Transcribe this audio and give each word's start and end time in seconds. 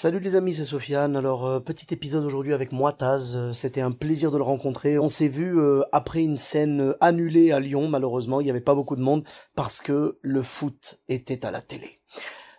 Salut 0.00 0.20
les 0.20 0.36
amis, 0.36 0.54
c'est 0.54 0.64
Sofiane. 0.64 1.16
Alors, 1.16 1.44
euh, 1.44 1.58
petit 1.58 1.92
épisode 1.92 2.24
aujourd'hui 2.24 2.54
avec 2.54 2.70
moi, 2.70 2.92
Taz. 2.92 3.34
Euh, 3.34 3.52
C'était 3.52 3.80
un 3.80 3.90
plaisir 3.90 4.30
de 4.30 4.36
le 4.36 4.44
rencontrer. 4.44 4.96
On 4.96 5.08
s'est 5.08 5.26
vu 5.26 5.58
euh, 5.58 5.82
après 5.90 6.22
une 6.22 6.38
scène 6.38 6.94
annulée 7.00 7.50
à 7.50 7.58
Lyon, 7.58 7.88
malheureusement. 7.88 8.40
Il 8.40 8.44
n'y 8.44 8.50
avait 8.50 8.60
pas 8.60 8.76
beaucoup 8.76 8.94
de 8.94 9.00
monde 9.00 9.26
parce 9.56 9.80
que 9.80 10.16
le 10.22 10.44
foot 10.44 11.00
était 11.08 11.44
à 11.44 11.50
la 11.50 11.62
télé. 11.62 11.98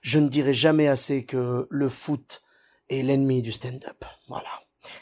Je 0.01 0.19
ne 0.19 0.27
dirai 0.27 0.53
jamais 0.53 0.89
assez 0.89 1.23
que 1.23 1.65
le 1.69 1.87
foot 1.87 2.41
est 2.89 3.03
l'ennemi 3.03 3.41
du 3.41 3.53
stand-up. 3.53 4.03
Voilà. 4.27 4.49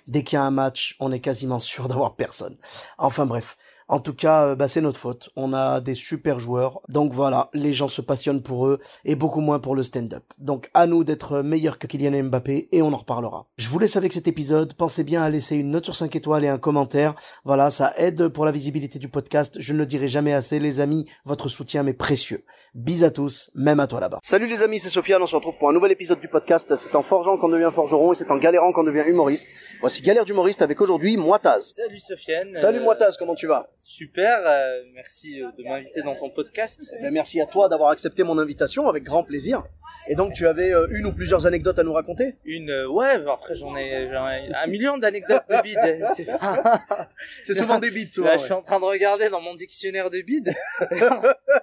Dès 0.05 0.24
qu'il 0.24 0.35
y 0.35 0.40
a 0.40 0.44
un 0.44 0.52
match, 0.52 0.96
on 0.99 1.12
est 1.12 1.20
quasiment 1.20 1.58
sûr 1.58 1.88
d'avoir 1.88 2.18
personne. 2.18 2.55
Enfin 2.99 3.26
bref. 3.26 3.58
En 3.90 4.00
tout 4.00 4.14
cas, 4.14 4.48
euh, 4.48 4.55
bah, 4.55 4.68
c'est 4.68 4.82
notre 4.82 5.00
faute. 5.00 5.30
On 5.36 5.54
a 5.54 5.80
des 5.82 5.96
super 5.96 6.40
joueurs. 6.40 6.82
Donc 6.90 7.14
voilà, 7.14 7.50
les 7.54 7.73
gens 7.73 7.88
se 7.88 8.02
passionnent 8.02 8.41
pour 8.41 8.68
eux 8.68 8.80
et 9.05 9.16
beaucoup 9.16 9.40
moins 9.40 9.60
pour 9.60 9.76
le 9.76 9.84
stand-up. 9.84 10.23
Donc 10.40 10.70
à 10.73 10.88
nous 10.88 11.04
d'être 11.04 11.41
meilleurs 11.41 11.77
que 11.80 11.88
Kylian 11.88 12.23
Mbappé 12.26 12.68
et 12.72 12.82
on 12.82 12.91
en 12.91 12.98
reparlera. 12.98 13.46
Je 13.58 13.70
vous 13.70 13.80
laisse 13.80 13.96
avec 13.96 14.12
cet 14.13 14.27
épisode. 14.27 14.74
Pensez 14.74 15.04
bien 15.04 15.21
à 15.24 15.30
laisser 15.30 15.55
une 15.55 15.71
note 15.71 15.85
sur 15.85 15.96
5 15.96 16.15
étoiles 16.15 16.43
et 16.43 16.49
un 16.49 16.58
commentaire. 16.58 17.15
Voilà, 17.46 17.70
ça 17.70 17.93
aide 17.98 18.27
pour 18.27 18.43
la 18.46 18.52
visibilité 18.52 18.99
du 18.99 19.08
podcast. 19.10 19.55
Je 19.60 19.74
ne 19.74 19.77
le 19.77 19.85
dirai 19.85 20.08
jamais 20.08 20.34
assez, 20.34 20.60
les 20.60 20.82
amis. 20.82 21.10
Votre 21.26 21.48
soutien 21.48 21.84
m'est 21.84 21.93
précieux. 21.93 22.43
Bis 22.76 23.04
à 23.04 23.10
tous, 23.10 23.49
même 23.55 23.80
à 23.80 23.88
toi 23.88 23.99
là-bas. 24.02 24.20
Salut 24.21 24.48
les 24.48 24.63
amis, 24.63 24.80
c'est 24.80 24.90
Sofiane. 24.90 25.21
On 25.24 25.27
se 25.27 25.35
retrouve 25.35 25.58
pour 25.58 25.70
un 25.70 25.74
nouvel 25.74 25.91
épisode 25.93 26.20
du 26.20 26.27
podcast. 26.27 26.76
C'est 26.76 26.96
en 26.96 27.02
forgeant 27.02 27.38
qu'on 27.38 27.49
devient 27.49 27.70
forgeron 27.71 28.12
et 28.12 28.15
c'est 28.15 28.32
en 28.32 28.38
galérant 28.38 28.71
qu'on 28.74 28.84
devient 28.84 29.04
humoriste. 29.08 29.48
Voici 29.80 30.02
Galère 30.02 30.26
d'humoriste 30.26 30.62
avec 30.62 30.82
aujourd'hui 30.82 31.15
Moitaz. 31.18 31.74
Salut 31.76 31.99
Sofiane. 31.99 32.54
Salut 32.54 32.80
Euh, 32.80 32.84
Moitaz, 32.84 33.15
comment 33.18 33.34
tu 33.35 33.48
vas? 33.48 33.70
Super, 33.80 34.40
euh, 34.46 34.84
merci 34.96 35.42
euh, 35.42 35.52
de 35.58 35.64
m'inviter 35.64 36.02
dans 36.02 36.16
ton 36.16 36.30
podcast. 36.30 36.96
Ben, 37.02 37.12
merci 37.14 37.40
à 37.40 37.46
toi 37.46 37.70
d'avoir 37.70 37.90
accepté 37.92 38.24
mon 38.24 38.38
invitation 38.40 38.88
avec 38.90 39.04
grand 39.04 39.24
plaisir. 39.24 39.64
Et 40.10 40.16
donc 40.16 40.34
tu 40.34 40.48
avais 40.48 40.74
euh, 40.74 40.88
une 40.92 41.06
ou 41.06 41.14
plusieurs 41.14 41.46
anecdotes 41.46 41.78
à 41.78 41.84
nous 41.84 41.94
raconter? 41.94 42.36
Une, 42.46 42.72
euh, 42.72 42.88
ouais, 42.88 43.20
bah, 43.20 43.34
après 43.36 43.54
j'en 43.55 43.76
ai, 43.76 44.10
j'en 44.12 44.28
ai 44.30 44.52
un 44.54 44.68
million 44.68 44.98
d'anecdotes 44.98 45.44
de 45.50 45.62
bide. 45.62 46.05
C'est 47.44 47.54
souvent 47.54 47.78
des 47.80 47.92
beats, 47.92 48.10
souvent. 48.10 48.28
Là, 48.28 48.34
ouais. 48.34 48.38
je 48.40 48.46
suis 48.46 48.54
en 48.54 48.62
train 48.62 48.80
de 48.80 48.86
regarder 48.86 49.30
dans 49.30 49.42
mon 49.42 49.54
dictionnaire 49.54 50.10
de 50.10 50.22
bide. 50.22 50.54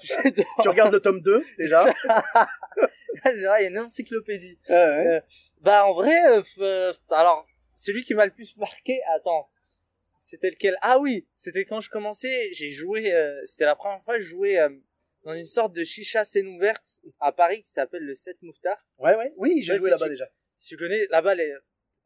J'ai 0.02 0.30
de- 0.30 0.44
Tu 0.62 0.68
regardes 0.68 0.92
le 0.92 1.00
tome 1.00 1.20
2 1.20 1.44
déjà? 1.58 1.92
Il 3.26 3.40
y 3.40 3.46
a 3.46 3.62
une 3.62 3.78
encyclopédie. 3.78 4.58
Ouais. 4.68 4.74
Euh, 4.76 5.20
bah 5.62 5.86
en 5.86 5.94
vrai, 5.94 6.14
euh, 6.60 6.92
alors 7.10 7.46
celui 7.74 8.02
qui 8.02 8.14
m'a 8.14 8.26
le 8.26 8.32
plus 8.32 8.56
marqué, 8.58 9.00
attends, 9.16 9.48
c'était 10.16 10.50
lequel? 10.50 10.76
Ah 10.82 10.98
oui, 10.98 11.26
c'était 11.34 11.64
quand 11.64 11.80
je 11.80 11.90
commençais, 11.90 12.50
j'ai 12.52 12.72
joué, 12.72 13.12
euh, 13.14 13.40
c'était 13.44 13.64
la 13.66 13.74
première 13.76 14.02
fois 14.04 14.16
que 14.16 14.22
je 14.22 14.28
jouais 14.28 14.58
euh, 14.58 14.68
dans 15.24 15.34
une 15.34 15.46
sorte 15.46 15.74
de 15.74 15.84
chicha 15.84 16.24
scène 16.24 16.46
ouverte 16.48 17.00
à 17.20 17.32
Paris 17.32 17.62
qui 17.62 17.70
s'appelle 17.70 18.02
le 18.04 18.14
7 18.14 18.42
Mouffetard. 18.42 18.78
Ouais, 18.98 19.16
ouais. 19.16 19.32
Oui, 19.36 19.62
j'ai 19.62 19.72
Ouais, 19.72 19.78
joué 19.78 19.90
là-bas 19.90 20.08
déjà. 20.08 20.28
Si 20.58 20.68
tu 20.68 20.76
connais, 20.76 21.06
là-bas 21.10 21.34
les 21.34 21.52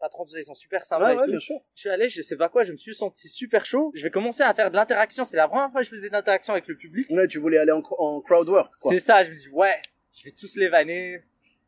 patrons 0.01 0.25
ils 0.37 0.45
sont 0.45 0.55
super 0.55 0.85
sympas 0.85 1.07
Ouais, 1.09 1.15
et 1.15 1.17
ouais, 1.19 1.25
tout. 1.25 1.31
bien 1.31 1.41
sûr. 1.41 1.57
Je 1.75 1.81
suis 1.81 1.89
allé, 1.89 2.09
je 2.09 2.23
sais 2.23 2.37
pas 2.37 2.49
quoi, 2.49 2.63
je 2.65 2.73
me 2.73 2.77
suis 2.77 2.95
senti 2.95 3.29
super 3.29 3.67
chaud. 3.67 3.91
Je 3.95 4.03
vais 4.05 4.11
commencer 4.11 4.43
à 4.45 4.55
faire 4.55 4.71
de 4.71 4.77
l'interaction. 4.77 5.25
C'est 5.25 5.37
la 5.37 5.49
première 5.49 5.71
fois 5.73 5.81
que 5.81 5.87
je 5.87 5.91
faisais 5.91 6.09
de 6.09 6.13
l'interaction 6.13 6.53
avec 6.53 6.69
le 6.69 6.77
public. 6.77 7.09
Ouais, 7.11 7.27
tu 7.27 7.39
voulais 7.39 7.59
aller 7.59 7.73
en, 7.73 7.83
en 7.99 8.21
crowd 8.21 8.49
work, 8.49 8.73
quoi. 8.81 8.93
C'est 8.93 9.01
ça, 9.01 9.23
je 9.25 9.31
me 9.31 9.35
dis 9.37 9.49
ouais, 9.49 9.81
je 10.17 10.25
vais 10.25 10.31
tous 10.31 10.57
les 10.57 10.69
vanner. 10.69 11.21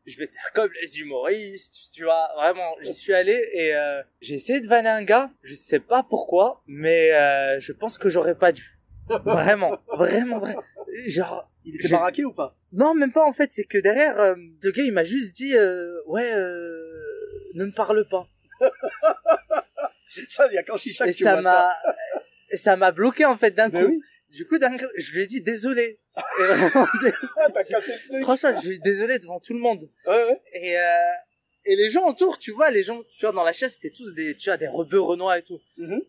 Je 0.05 0.17
vais 0.17 0.27
faire 0.27 0.51
comme 0.53 0.71
les 0.81 0.99
humoristes, 0.99 1.75
tu 1.93 2.03
vois, 2.03 2.29
vraiment. 2.35 2.75
J'y 2.81 2.93
suis 2.93 3.13
allé 3.13 3.47
et 3.53 3.75
euh, 3.75 4.01
j'ai 4.19 4.35
essayé 4.35 4.59
de 4.59 4.67
vanner 4.67 4.89
un 4.89 5.03
gars. 5.03 5.29
Je 5.43 5.53
sais 5.53 5.79
pas 5.79 6.01
pourquoi, 6.03 6.63
mais 6.67 7.13
euh, 7.13 7.59
je 7.59 7.71
pense 7.71 7.97
que 7.97 8.09
j'aurais 8.09 8.35
pas 8.35 8.51
dû. 8.51 8.63
Vraiment, 9.25 9.77
vraiment, 9.89 10.39
vraiment. 10.39 10.63
Genre, 11.07 11.45
Il 11.65 11.75
était 11.75 11.89
baraqué 11.89 12.23
ou 12.23 12.31
pas? 12.33 12.55
Non, 12.71 12.93
même 12.93 13.11
pas 13.11 13.25
en 13.25 13.33
fait. 13.33 13.51
C'est 13.51 13.63
que 13.65 13.77
derrière, 13.77 14.17
euh, 14.19 14.35
le 14.61 14.71
gars 14.71 14.83
il 14.83 14.93
m'a 14.93 15.03
juste 15.03 15.35
dit 15.35 15.53
euh, 15.55 16.01
ouais, 16.07 16.31
euh, 16.33 17.51
ne 17.55 17.65
me 17.65 17.71
parle 17.71 18.07
pas. 18.09 18.27
Ça, 20.29 20.47
il 20.51 20.55
y 20.55 20.57
a 20.57 20.63
qu'en 20.63 20.77
chicha 20.77 21.05
que 21.05 21.09
et 21.09 21.13
tu 21.13 21.23
ça 21.23 21.41
m'a 21.41 21.71
ça 22.53 22.75
m'a 22.77 22.91
bloqué 22.91 23.25
en 23.25 23.37
fait 23.37 23.51
d'un 23.51 23.69
coup. 23.69 23.77
oui. 23.77 24.01
Du 24.31 24.45
coup, 24.47 24.55
je 24.97 25.11
lui 25.11 25.21
ai 25.21 25.27
dit 25.27 25.41
désolé. 25.41 25.99
Et 26.39 26.43
vraiment, 26.43 26.87
t'as 27.53 27.63
cassé 27.63 27.91
le 27.93 28.07
truc. 28.09 28.23
franchement, 28.23 28.53
je 28.61 28.67
lui 28.67 28.75
ai 28.75 28.77
dit 28.77 28.83
désolé 28.83 29.19
devant 29.19 29.39
tout 29.39 29.53
le 29.53 29.59
monde. 29.59 29.89
Ouais, 30.07 30.23
ouais. 30.25 30.41
Et 30.53 30.77
euh, 30.79 30.85
et 31.65 31.75
les 31.75 31.89
gens 31.89 32.07
autour, 32.07 32.37
tu 32.39 32.51
vois, 32.51 32.71
les 32.71 32.81
gens, 32.83 32.97
tu 33.17 33.25
vois, 33.25 33.31
dans 33.33 33.43
la 33.43 33.53
chaise, 33.53 33.73
c'était 33.73 33.91
tous 33.95 34.13
des, 34.13 34.35
tu 34.35 34.49
vois, 34.49 34.57
des 34.57 34.67
rebeux 34.67 34.99
renois 35.01 35.37
et 35.37 35.43
tout. 35.43 35.59
Mhm. 35.77 36.01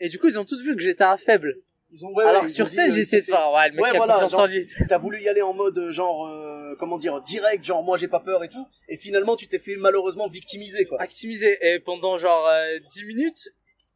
Et 0.00 0.08
du 0.08 0.18
coup, 0.18 0.28
ils 0.28 0.38
ont 0.38 0.44
tous 0.44 0.60
vu 0.62 0.74
que 0.76 0.82
j'étais 0.82 1.04
un 1.04 1.16
faible. 1.16 1.56
Ils 1.92 2.04
ont, 2.04 2.12
ouais, 2.14 2.24
Alors 2.24 2.42
ouais, 2.42 2.46
que 2.46 2.52
ils 2.52 2.54
sur 2.54 2.66
ont 2.66 2.68
scène, 2.68 2.90
euh, 2.90 2.94
j'ai 2.94 3.00
essayé 3.00 3.22
de 3.22 3.26
faire, 3.26 3.50
ouais, 3.52 3.68
le 3.68 3.74
mec 3.74 3.82
Ouais, 3.84 3.90
qui 3.90 3.96
a 3.96 3.98
voilà, 3.98 4.14
confiance 4.14 4.30
genre- 4.32 4.40
en 4.42 4.46
lui. 4.46 4.64
T'as 4.88 4.98
voulu 4.98 5.20
y 5.22 5.28
aller 5.28 5.42
en 5.42 5.52
mode 5.54 5.76
euh, 5.78 5.90
genre, 5.92 6.26
euh, 6.28 6.76
comment 6.78 6.98
dire, 6.98 7.20
direct, 7.22 7.64
genre 7.64 7.82
moi 7.82 7.96
j'ai 7.96 8.06
pas 8.08 8.20
peur 8.20 8.44
et 8.44 8.48
tout. 8.48 8.64
Et 8.88 8.96
finalement, 8.96 9.36
tu 9.36 9.48
t'es 9.48 9.58
fait 9.58 9.76
malheureusement 9.76 10.28
victimiser, 10.28 10.84
quoi. 10.86 11.00
Actimisé. 11.00 11.58
Et 11.62 11.80
pendant 11.80 12.16
genre 12.18 12.46
euh, 12.48 12.78
10 12.94 13.04
minutes, 13.06 13.48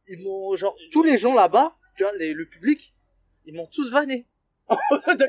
ils 0.07 0.19
m'ont, 0.19 0.55
genre, 0.55 0.75
tous 0.91 1.03
les 1.03 1.17
gens 1.17 1.33
là-bas, 1.33 1.75
tu 1.95 2.03
vois, 2.03 2.13
les- 2.17 2.33
le 2.33 2.45
public, 2.47 2.93
ils 3.45 3.53
m'ont 3.53 3.67
tous 3.67 3.89
vanné. 3.91 4.25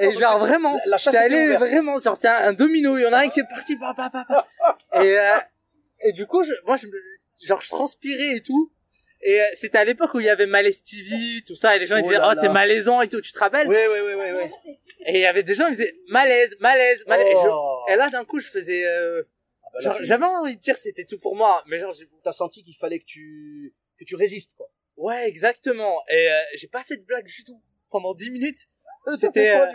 Et 0.00 0.14
genre 0.14 0.38
vraiment, 0.38 0.78
la 0.86 0.96
chasse 0.96 1.12
c'est 1.14 1.20
allé 1.20 1.54
vraiment 1.56 1.98
sortir 2.00 2.30
un, 2.30 2.48
un 2.48 2.52
domino. 2.52 2.96
Il 2.96 3.02
y 3.02 3.06
en 3.06 3.12
a 3.12 3.18
un 3.18 3.28
qui 3.28 3.40
est 3.40 3.48
parti, 3.48 3.76
pa, 3.76 3.92
pa, 3.94 4.08
pa, 4.10 4.24
pa. 4.26 4.46
Et, 5.02 5.18
euh, 5.18 5.36
et 6.00 6.12
du 6.12 6.26
coup, 6.26 6.42
je, 6.44 6.52
moi, 6.66 6.76
je 6.76 6.86
genre, 7.46 7.60
je 7.60 7.68
transpirais 7.68 8.36
et 8.36 8.40
tout. 8.40 8.72
Et 9.22 9.40
euh, 9.40 9.44
c'était 9.54 9.78
à 9.78 9.84
l'époque 9.84 10.14
où 10.14 10.20
il 10.20 10.26
y 10.26 10.28
avait 10.30 10.46
Malaise 10.46 10.82
TV, 10.82 11.10
tout 11.46 11.56
ça, 11.56 11.74
et 11.76 11.78
les 11.78 11.86
gens 11.86 11.96
ils 11.96 12.02
Oh 12.04 12.08
disaient, 12.08 12.20
oh, 12.22 12.34
t'es 12.40 12.48
malaisant 12.48 13.00
et 13.02 13.08
tout, 13.08 13.20
tu 13.20 13.32
te 13.32 13.38
rappelles? 13.38 13.66
Ouais, 13.68 13.88
ouais, 13.88 14.00
ouais, 14.02 14.14
ouais, 14.14 14.32
ouais. 14.32 14.50
Et 15.06 15.14
il 15.14 15.20
y 15.20 15.26
avait 15.26 15.42
des 15.42 15.54
gens 15.54 15.66
qui 15.66 15.72
disaient, 15.72 15.94
malaise, 16.08 16.54
malaise, 16.60 17.04
malaise. 17.06 17.26
Et, 17.26 17.32
je- 17.34 17.48
Oh. 17.50 17.80
et 17.90 17.96
là, 17.96 18.08
d'un 18.08 18.24
coup, 18.24 18.40
je 18.40 18.48
faisais, 18.48 18.86
euh, 18.86 19.22
Ah 19.64 19.68
bah 19.74 19.80
genre, 19.80 19.96
j'avais 20.00 20.24
envie 20.24 20.56
de 20.56 20.60
dire 20.60 20.76
c'était 20.76 21.04
tout 21.04 21.18
pour 21.18 21.34
moi, 21.36 21.62
mais 21.66 21.78
genre, 21.78 21.94
T'as 22.22 22.32
senti 22.32 22.62
qu'il 22.62 22.76
fallait 22.76 23.00
que 23.00 23.04
tu, 23.06 23.74
que 23.98 24.04
tu 24.04 24.16
résistes, 24.16 24.54
quoi. 24.56 24.68
ouais, 24.96 25.28
exactement. 25.28 26.02
Et 26.08 26.30
euh, 26.30 26.40
j'ai 26.54 26.68
pas 26.68 26.84
fait 26.84 26.96
de 26.96 27.04
blague 27.04 27.26
du 27.26 27.44
tout. 27.44 27.60
Pendant 27.90 28.14
10 28.14 28.30
minutes, 28.30 28.66
T'as 29.06 29.16
C'était, 29.16 29.56
euh, 29.56 29.66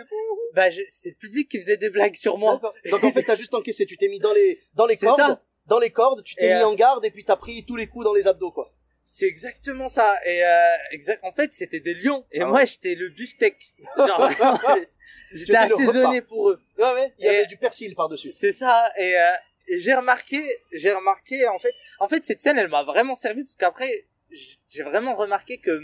bah, 0.54 0.70
c'était 0.70 1.10
le 1.10 1.14
public 1.16 1.48
qui 1.48 1.58
faisait 1.58 1.78
des 1.78 1.88
blagues 1.88 2.16
sur 2.16 2.36
moi. 2.36 2.60
Donc 2.90 3.02
en 3.02 3.10
fait, 3.12 3.22
t'as 3.22 3.34
juste 3.34 3.54
encaissé, 3.54 3.86
tu 3.86 3.96
t'es 3.96 4.08
mis 4.08 4.20
dans 4.20 4.32
les, 4.32 4.60
dans 4.74 4.84
les 4.84 4.96
cordes, 4.98 5.18
ça. 5.18 5.42
dans 5.66 5.78
les 5.78 5.90
cordes, 5.90 6.22
tu 6.22 6.34
t'es 6.34 6.48
mis 6.54 6.60
euh, 6.60 6.66
en 6.66 6.74
garde 6.74 7.04
et 7.06 7.10
puis 7.10 7.24
t'as 7.24 7.36
pris 7.36 7.64
tous 7.64 7.76
les 7.76 7.86
coups 7.86 8.04
dans 8.04 8.12
les 8.12 8.26
abdos, 8.28 8.52
quoi. 8.52 8.66
C'est 9.04 9.26
exactement 9.26 9.88
ça. 9.88 10.14
Et 10.26 10.44
euh, 10.44 10.76
exact. 10.92 11.24
En 11.24 11.32
fait, 11.32 11.52
c'était 11.54 11.80
des 11.80 11.94
lions. 11.94 12.24
Et 12.30 12.40
Ah 12.40 12.46
moi, 12.46 12.64
j'étais 12.64 12.94
le 12.94 13.08
beefsteak. 13.08 13.74
Genre, 13.96 14.30
j'étais 15.32 15.56
assaisonné 15.56 16.20
pour 16.20 16.50
eux. 16.50 16.60
Ouais, 16.78 16.92
ouais. 16.92 17.12
Il 17.18 17.24
y 17.24 17.28
avait 17.28 17.46
du 17.46 17.56
persil 17.56 17.94
par-dessus. 17.94 18.30
C'est 18.32 18.52
ça. 18.52 18.92
Et, 18.98 19.18
euh, 19.18 19.32
et 19.68 19.80
j'ai 19.80 19.94
remarqué, 19.94 20.42
j'ai 20.72 20.92
remarqué 20.92 21.48
en 21.48 21.58
fait, 21.58 21.74
en 22.00 22.08
fait 22.08 22.24
cette 22.24 22.40
scène, 22.40 22.58
elle 22.58 22.68
m'a 22.68 22.82
vraiment 22.84 23.14
servi 23.14 23.42
parce 23.42 23.56
qu'après, 23.56 24.06
j'ai 24.30 24.82
vraiment 24.82 25.14
remarqué 25.16 25.58
que 25.58 25.80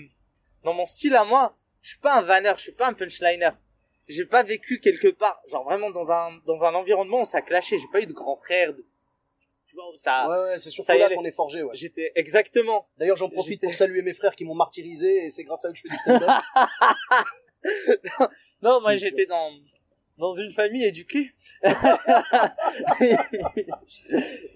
dans 0.65 0.75
mon 0.75 0.87
style 0.87 1.15
à 1.17 1.25
moi, 1.25 1.58
je 1.83 1.91
suis 1.91 1.99
pas 1.99 2.19
un 2.19 2.23
vanneur, 2.23 2.57
je 2.57 2.63
suis 2.63 2.73
pas 2.73 2.89
un 2.89 2.93
punchliner. 2.93 3.51
J'ai 4.07 4.25
pas 4.25 4.43
vécu 4.43 4.81
quelque 4.81 5.09
part, 5.09 5.41
genre 5.49 5.65
vraiment 5.65 5.91
dans 5.91 6.11
un 6.11 6.39
dans 6.47 6.65
un 6.65 6.75
environnement 6.75 7.23
où 7.23 7.27
ça 7.27 7.43
clashait. 7.43 7.79
J'ai 7.79 7.89
pas 7.93 8.01
eu 8.01 8.07
de 8.07 8.13
grand 8.13 8.37
frère. 8.37 8.73
De, 8.73 8.85
tu 9.67 9.77
vois 9.77 9.85
ça. 9.95 10.29
Ouais, 10.29 10.51
ouais, 10.51 10.59
c'est 10.59 10.71
surtout 10.71 10.93
là 10.93 11.15
qu'on 11.15 11.25
est 11.25 11.33
forgé, 11.33 11.63
ouais. 11.63 11.75
J'étais 11.75 12.13
exactement. 12.15 12.89
D'ailleurs, 12.97 13.19
j'en 13.19 13.29
profite 13.29 13.61
pour 13.61 13.75
saluer 13.75 14.01
mes 14.01 14.15
frères 14.15 14.35
qui 14.35 14.45
m'ont 14.45 14.55
martyrisé 14.55 15.27
et 15.27 15.31
c'est 15.31 15.45
grâce 15.45 15.65
à 15.65 15.69
eux 15.69 15.73
que 15.73 15.79
je 15.79 15.83
fais 15.83 15.89
du 15.91 15.97
stand-up. 15.97 16.31
Non, 18.63 18.81
moi 18.81 18.97
j'étais 18.97 19.27
dans 19.27 19.51
dans 20.19 20.33
une 20.33 20.51
famille 20.51 20.85
éduquée. 20.85 21.31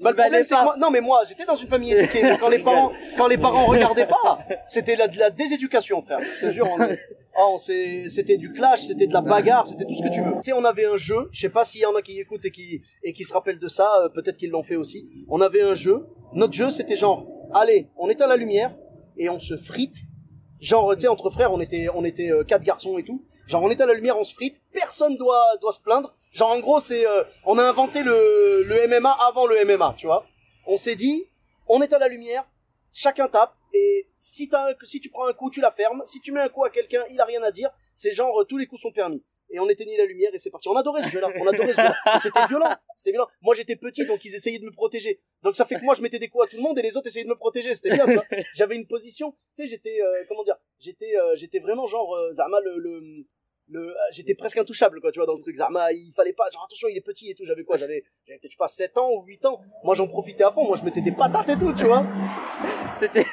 Bah, 0.00 0.10
le 0.10 0.16
problème, 0.16 0.44
c'est 0.44 0.54
que 0.54 0.64
moi, 0.64 0.76
non, 0.78 0.90
mais 0.90 1.00
moi, 1.00 1.22
j'étais 1.26 1.44
dans 1.44 1.54
une 1.54 1.68
famille 1.68 1.92
éduquée. 1.92 2.22
quand 2.40 2.48
les 2.48 2.58
parents, 2.58 2.92
quand 3.16 3.28
les 3.28 3.38
parents 3.38 3.66
regardaient 3.66 4.06
pas, 4.06 4.40
c'était 4.68 4.96
la, 4.96 5.08
de 5.08 5.18
la 5.18 5.30
déséducation, 5.30 6.02
frère. 6.02 6.18
Je 6.20 6.46
te 6.48 6.52
jure, 6.52 6.68
on, 7.36 7.58
s'est- 7.58 8.08
c'était 8.08 8.36
du 8.36 8.52
clash, 8.52 8.82
c'était 8.82 9.06
de 9.06 9.12
la 9.12 9.20
bagarre, 9.20 9.66
c'était 9.66 9.84
tout 9.84 9.94
ce 9.94 10.02
que 10.02 10.12
tu 10.12 10.20
veux. 10.22 10.32
Tu 10.36 10.42
sais, 10.44 10.52
on 10.52 10.64
avait 10.64 10.86
un 10.86 10.96
jeu. 10.96 11.28
Je 11.32 11.40
sais 11.40 11.48
pas 11.48 11.64
s'il 11.64 11.80
y 11.82 11.86
en 11.86 11.94
a 11.94 12.02
qui 12.02 12.18
écoutent 12.18 12.44
et 12.44 12.50
qui, 12.50 12.82
et 13.02 13.12
qui 13.12 13.24
se 13.24 13.32
rappellent 13.32 13.58
de 13.60 13.68
ça. 13.68 13.88
euh, 14.04 14.08
Peut-être 14.08 14.36
qu'ils 14.36 14.50
l'ont 14.50 14.62
fait 14.62 14.76
aussi. 14.76 15.08
On 15.28 15.40
avait 15.40 15.62
un 15.62 15.74
jeu. 15.74 16.06
Notre 16.34 16.52
jeu, 16.54 16.70
c'était 16.70 16.96
genre, 16.96 17.26
allez, 17.54 17.88
on 17.96 18.08
éteint 18.08 18.26
la 18.26 18.36
lumière 18.36 18.74
et 19.16 19.28
on 19.28 19.38
se 19.40 19.56
frite. 19.56 19.94
Genre, 20.60 20.94
tu 20.94 21.02
sais, 21.02 21.08
entre 21.08 21.30
frères, 21.30 21.52
on 21.52 21.60
était, 21.60 21.88
on 21.94 22.04
était 22.04 22.30
euh, 22.30 22.44
quatre 22.44 22.62
garçons 22.64 22.96
et 22.98 23.02
tout. 23.02 23.24
Genre, 23.46 23.62
on 23.62 23.70
éteint 23.70 23.86
la 23.86 23.94
lumière, 23.94 24.18
on 24.18 24.24
se 24.24 24.34
frite. 24.34 24.60
Personne 24.72 25.16
doit, 25.16 25.56
doit 25.60 25.72
se 25.72 25.80
plaindre. 25.80 26.14
Genre 26.32 26.50
en 26.50 26.60
gros, 26.60 26.80
c'est 26.80 27.06
euh, 27.06 27.24
on 27.44 27.58
a 27.58 27.62
inventé 27.62 28.02
le, 28.02 28.62
le 28.62 28.88
MMA 28.88 29.10
avant 29.10 29.46
le 29.46 29.64
MMA, 29.64 29.94
tu 29.98 30.06
vois. 30.06 30.24
On 30.66 30.76
s'est 30.76 30.94
dit, 30.94 31.26
on 31.68 31.82
est 31.82 31.92
à 31.92 31.98
la 31.98 32.08
lumière, 32.08 32.44
chacun 32.92 33.28
tape 33.28 33.54
et 33.74 34.06
si 34.18 34.50
si 34.84 35.00
tu 35.00 35.08
prends 35.10 35.26
un 35.26 35.32
coup, 35.32 35.50
tu 35.50 35.60
la 35.60 35.70
fermes. 35.70 36.02
Si 36.04 36.20
tu 36.20 36.32
mets 36.32 36.40
un 36.40 36.48
coup 36.48 36.64
à 36.64 36.70
quelqu'un, 36.70 37.02
il 37.10 37.20
a 37.20 37.24
rien 37.24 37.42
à 37.42 37.50
dire. 37.50 37.70
C'est 37.94 38.12
genre 38.12 38.40
euh, 38.40 38.44
tous 38.44 38.58
les 38.58 38.66
coups 38.66 38.80
sont 38.80 38.92
permis. 38.92 39.22
Et 39.52 39.60
on 39.60 39.68
éteignit 39.68 39.96
la 39.98 40.06
lumière 40.06 40.30
et 40.32 40.38
c'est 40.38 40.50
parti. 40.50 40.68
On 40.68 40.76
adorait 40.76 41.02
ce 41.02 41.08
jeu-là. 41.08 41.28
On 41.38 41.46
adorait 41.46 41.72
ce 41.72 41.76
jeu-là. 41.76 42.18
C'était 42.18 42.46
violent. 42.48 42.74
C'était 42.96 43.12
violent. 43.12 43.28
Moi 43.42 43.54
j'étais 43.54 43.76
petit 43.76 44.06
donc 44.06 44.24
ils 44.24 44.34
essayaient 44.34 44.58
de 44.58 44.64
me 44.64 44.72
protéger. 44.72 45.20
Donc 45.42 45.56
ça 45.56 45.66
fait 45.66 45.76
que 45.76 45.84
moi 45.84 45.94
je 45.94 46.02
mettais 46.02 46.18
des 46.18 46.28
coups 46.28 46.44
à 46.44 46.48
tout 46.48 46.56
le 46.56 46.62
monde 46.62 46.78
et 46.78 46.82
les 46.82 46.96
autres 46.96 47.06
essayaient 47.06 47.24
de 47.24 47.30
me 47.30 47.36
protéger. 47.36 47.74
C'était 47.74 47.94
bien. 47.94 48.06
J'avais 48.54 48.76
une 48.76 48.86
position. 48.86 49.32
Tu 49.54 49.64
sais 49.64 49.66
j'étais 49.66 50.00
euh, 50.00 50.24
comment 50.26 50.42
dire. 50.42 50.56
J'étais 50.78 51.16
euh, 51.16 51.36
j'étais 51.36 51.58
vraiment 51.58 51.86
genre 51.86 52.14
euh, 52.14 52.32
Zarma 52.32 52.60
le, 52.60 52.78
le 52.78 53.26
le 53.72 53.90
euh, 53.90 53.94
j'étais 54.10 54.34
presque 54.34 54.58
intouchable 54.58 55.00
quoi 55.00 55.10
tu 55.10 55.18
vois 55.18 55.26
dans 55.26 55.34
le 55.34 55.40
truc. 55.40 55.56
Zarma 55.56 55.92
il 55.92 56.12
fallait 56.14 56.32
pas 56.32 56.44
genre 56.50 56.64
attention 56.64 56.88
il 56.88 56.96
est 56.96 57.00
petit 57.00 57.30
et 57.30 57.34
tout 57.34 57.44
j'avais 57.44 57.64
quoi 57.64 57.76
j'avais 57.76 58.04
j'avais 58.26 58.38
peut-être 58.38 58.52
je 58.52 58.56
sais 58.56 58.58
pas 58.58 58.68
7 58.68 58.98
ans 58.98 59.10
ou 59.10 59.24
8 59.24 59.46
ans. 59.46 59.60
Moi 59.84 59.94
j'en 59.94 60.06
profitais 60.06 60.44
à 60.44 60.52
fond 60.52 60.64
moi 60.64 60.76
je 60.76 60.84
mettais 60.84 61.00
des 61.00 61.12
patates 61.12 61.48
et 61.48 61.58
tout 61.58 61.72
tu 61.72 61.84
vois. 61.84 62.04
C'était, 62.94 63.24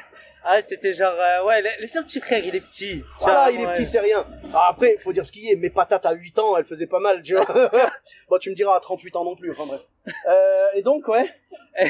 ah, 0.42 0.60
c'était 0.62 0.94
genre, 0.94 1.12
euh, 1.12 1.44
ouais, 1.44 1.62
laisse 1.62 1.94
un 1.94 2.02
petit 2.02 2.18
frère, 2.18 2.44
il 2.44 2.56
est 2.56 2.60
petit. 2.60 3.04
Voilà 3.20 3.42
vois, 3.42 3.52
il 3.52 3.60
est 3.60 3.66
ouais. 3.66 3.72
petit 3.72 3.84
c'est 3.84 4.00
rien. 4.00 4.26
Ah, 4.52 4.68
après 4.70 4.96
faut 4.96 5.12
dire 5.12 5.24
ce 5.24 5.30
qu'il 5.30 5.44
y 5.44 5.52
est 5.52 5.56
mes 5.56 5.70
patates 5.70 6.06
à 6.06 6.12
8 6.12 6.38
ans 6.38 6.56
elles 6.56 6.64
faisaient 6.64 6.86
pas 6.86 6.98
mal 6.98 7.22
tu 7.22 7.34
vois. 7.34 7.46
Bon 8.28 8.38
tu 8.38 8.50
me 8.50 8.54
diras 8.54 8.76
à 8.76 8.80
38 8.80 9.16
ans 9.16 9.24
non 9.24 9.36
plus 9.36 9.50
enfin 9.52 9.66
bref. 9.66 9.82
Euh, 10.26 10.66
et 10.74 10.82
donc 10.82 11.06
ouais 11.08 11.28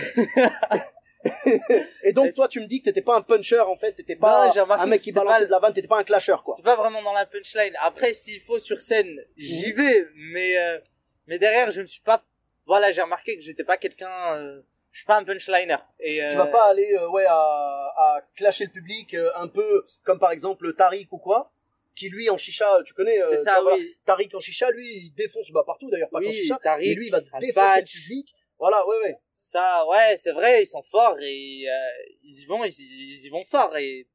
et 2.03 2.13
donc 2.13 2.35
toi 2.35 2.49
tu 2.49 2.61
me 2.61 2.67
dis 2.67 2.81
que 2.81 2.87
t'étais 2.87 3.03
pas 3.03 3.15
un 3.17 3.21
puncher 3.23 3.61
en 3.61 3.77
fait 3.77 3.93
t'étais 3.93 4.17
pas 4.17 4.47
un 4.83 4.87
mec 4.87 5.01
qui 5.03 5.13
balançait 5.13 5.41
pas- 5.41 5.45
de 5.47 5.51
la 5.51 5.59
vanne 5.59 5.73
t'étais 5.75 5.89
pas 5.89 5.99
un 5.99 6.05
clasher 6.05 6.35
quoi 6.43 6.55
C'était 6.57 6.65
pas 6.67 6.77
vraiment 6.77 7.03
dans 7.03 7.13
la 7.13 7.27
punchline. 7.27 7.75
Après, 7.83 8.15
s'il 8.15 8.41
faut 8.41 8.59
sur 8.59 8.79
scène, 8.79 9.21
j'y 9.37 9.73
vais, 9.73 10.07
mais 10.17 10.57
euh, 10.59 10.79
mais 11.27 11.39
derrière, 11.39 11.71
je 11.73 11.83
me 11.83 11.87
suis 11.87 12.01
pas. 12.01 12.25
Voilà, 12.67 12.91
j'ai 12.93 13.03
remarqué 13.03 13.37
que 13.37 13.43
j'étais 13.43 13.65
pas 13.65 13.77
quelqu'un. 13.77 14.11
euh, 14.37 14.63
je 14.93 14.99
suis 14.99 15.07
pas 15.07 15.19
un 15.19 15.25
punchliner. 15.25 15.77
Et 16.01 16.23
euh, 16.25 16.31
Tu 16.31 16.37
vas 16.37 16.47
pas 16.47 16.71
aller 16.71 16.95
euh, 16.99 17.09
ouais 17.11 17.25
à, 17.29 17.35
à 17.97 18.23
clasher 18.35 18.65
le 18.65 18.71
public 18.73 19.15
euh, 19.15 19.31
un 19.37 19.47
peu 19.47 19.85
comme 20.05 20.19
par 20.19 20.33
exemple 20.33 20.73
Tariq 20.75 21.09
ou 21.13 21.19
quoi 21.19 21.53
qui 21.95 22.09
lui 22.09 22.31
en 22.31 22.39
chicha 22.39 22.67
tu 22.87 22.95
connais 22.95 23.21
euh, 23.23 23.37
ça, 23.45 23.61
voilà, 23.61 23.77
oui. 23.77 23.95
Tariq 24.07 24.35
en 24.35 24.41
chicha 24.41 24.71
lui 24.71 24.87
il 24.89 25.11
défonce 25.17 25.51
bah 25.53 25.65
partout 25.67 25.91
d'ailleurs 25.91 26.09
pas 26.09 26.19
Oui, 26.21 26.33
chicha 26.33 26.59
Tariq, 26.63 26.89
et 26.91 26.95
lui 26.95 27.07
il 27.09 27.11
va 27.11 27.21
défoncer 27.41 27.81
le 27.81 27.87
public 28.01 28.35
voilà 28.59 28.87
ouais 28.87 28.97
ouais 29.05 29.19
Ça, 29.43 29.87
ouais, 29.89 30.17
c'est 30.19 30.33
vrai, 30.33 30.63
ils 30.63 30.67
sont 30.67 30.83
forts 30.83 31.19
et 31.21 31.65
euh, 31.69 31.73
ils 32.23 32.43
y 32.43 32.45
vont, 32.45 32.63
ils, 32.65 32.71
y- 32.73 33.15
ils 33.15 33.25
y 33.27 33.29
vont 33.31 33.43
fort 33.45 33.75
et 33.79 34.07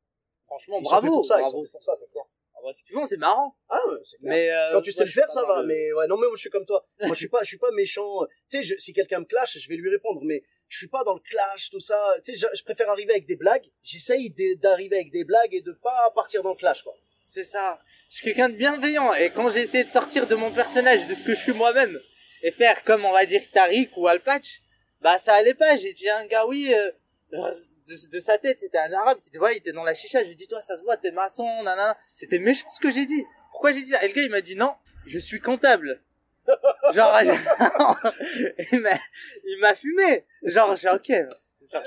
franchement, 0.45 0.77
ils 0.79 0.83
bravo. 0.83 1.07
pour 1.07 1.25
ça 1.25 1.37
ils 1.37 1.41
bravo. 1.41 1.57
sont 1.57 1.63
faits 1.63 1.71
pour 1.73 1.83
ça 1.83 1.95
c'est 1.95 2.11
clair 2.11 2.23
Ah 2.53 2.59
bah, 2.63 2.71
ce 2.71 2.83
qu'ils 2.83 2.95
font, 2.95 3.03
c'est 3.03 3.17
marrant. 3.17 3.57
ah 3.69 3.79
ouais, 3.89 3.97
c'est 4.05 4.17
clair 4.17 4.29
Mais 4.31 4.51
euh, 4.51 4.73
quand 4.73 4.81
tu 4.83 4.91
sais 4.91 4.99
moi, 4.99 5.05
le 5.07 5.11
faire 5.11 5.31
ça 5.31 5.43
va 5.45 5.63
mais 5.63 5.91
ouais 5.93 6.05
non 6.07 6.17
mais 6.17 6.27
moi 6.27 6.35
je 6.35 6.41
suis 6.41 6.49
comme 6.51 6.65
toi 6.67 6.85
moi 7.01 7.09
je 7.15 7.19
suis 7.19 7.27
pas 7.27 7.39
je 7.41 7.47
suis 7.47 7.57
pas 7.57 7.71
méchant 7.71 8.19
tu 8.49 8.57
sais 8.57 8.63
je- 8.63 8.77
si 8.77 8.93
quelqu'un 8.93 9.19
me 9.19 9.25
clash 9.25 9.57
je 9.57 9.67
vais 9.67 9.75
lui 9.77 9.89
répondre 9.89 10.21
mais 10.23 10.43
je 10.67 10.77
suis 10.77 10.87
pas 10.87 11.03
dans 11.03 11.15
le 11.15 11.19
clash 11.21 11.71
tout 11.71 11.79
ça 11.79 11.99
tu 12.23 12.33
sais 12.35 12.39
je, 12.53 12.57
je 12.59 12.63
préfère 12.63 12.89
arriver 12.91 13.11
avec 13.13 13.25
des 13.25 13.35
blagues 13.35 13.67
j'essaye 13.81 14.29
d'arriver 14.61 14.97
avec 14.97 15.11
des 15.11 15.23
blagues 15.23 15.53
et 15.55 15.61
de 15.61 15.71
pas 15.71 16.11
partir 16.13 16.43
dans 16.43 16.51
le 16.51 16.55
clash 16.55 16.83
quoi 16.83 16.93
C'est 17.23 17.43
ça. 17.43 17.79
Je 18.09 18.15
suis 18.17 18.23
quelqu'un 18.25 18.49
de 18.49 18.55
bienveillant 18.55 19.11
et 19.15 19.31
quand 19.31 19.49
j'ai 19.49 19.61
essayé 19.61 19.83
de 19.83 19.89
sortir 19.89 20.27
de 20.27 20.35
mon 20.35 20.51
personnage, 20.51 21.07
de 21.07 21.15
ce 21.15 21.23
que 21.23 21.33
je 21.33 21.41
suis 21.45 21.53
moi-même, 21.53 21.99
et 22.43 22.51
faire 22.51 22.83
comme 22.83 23.03
on 23.03 23.11
va 23.11 23.25
dire 23.25 23.41
Tariq 23.51 23.89
ou 23.97 24.05
Alpatch, 24.07 24.61
bah 25.05 25.19
ça 25.19 25.35
allait 25.35 25.53
pas. 25.53 25.77
J'ai 25.77 25.93
dit 25.93 26.09
à 26.09 26.17
un 26.17 26.25
gars 26.25 26.47
oui, 26.47 26.73
euh, 26.73 26.91
de, 27.31 28.09
de 28.09 28.19
sa 28.19 28.39
tête, 28.39 28.59
c'était 28.59 28.79
un 28.79 28.91
arabe 28.91 29.19
qui 29.21 29.29
te 29.29 29.37
voit, 29.37 29.53
il 29.53 29.57
était 29.57 29.71
dans 29.71 29.83
la 29.83 29.93
chicha. 29.93 30.23
Je 30.23 30.29
lui 30.29 30.33
ai 30.33 30.35
dit 30.35 30.47
toi 30.47 30.61
ça 30.61 30.75
se 30.75 30.81
voit, 30.81 30.97
t'es 30.97 31.11
maçon, 31.11 31.45
nanana. 31.61 31.95
C'était 32.11 32.39
méchant 32.39 32.67
ce 32.71 32.79
que 32.79 32.91
j'ai 32.91 33.05
dit. 33.05 33.23
Pourquoi 33.51 33.71
j'ai 33.71 33.81
dit 33.83 33.91
ça? 33.91 34.03
Et 34.03 34.07
le 34.07 34.13
gars 34.15 34.23
il 34.23 34.31
m'a 34.31 34.41
dit 34.41 34.55
non, 34.55 34.73
je 35.05 35.19
suis 35.19 35.39
comptable. 35.39 36.01
Genre 36.91 37.19
il 38.71 38.81
m'a 38.81 38.99
il 39.45 39.59
m'a 39.61 39.75
fumé. 39.75 40.25
Genre 40.41 40.75
j'ai 40.75 40.89
ok. 40.89 41.11
Genre, 41.71 41.83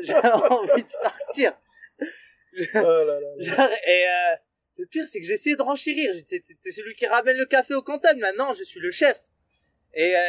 j'ai- 0.00 0.14
envie 0.50 0.84
de 0.84 0.90
sortir. 0.90 1.58
Genre, 2.74 3.70
et 3.86 4.06
euh, 4.06 4.36
le 4.76 4.86
pire, 4.86 5.06
c'est 5.08 5.20
que 5.20 5.26
j'ai 5.26 5.32
essayé 5.32 5.56
de 5.56 5.62
renchérir. 5.62 6.12
T'es 6.28 6.70
celui 6.70 6.92
qui 6.92 7.06
ramène 7.06 7.38
le 7.38 7.46
café 7.46 7.72
au 7.72 7.80
comptable. 7.80 8.20
Maintenant, 8.20 8.52
je 8.52 8.64
suis 8.64 8.80
le 8.80 8.90
chef. 8.90 9.22
Et 9.96 10.16
euh, 10.16 10.20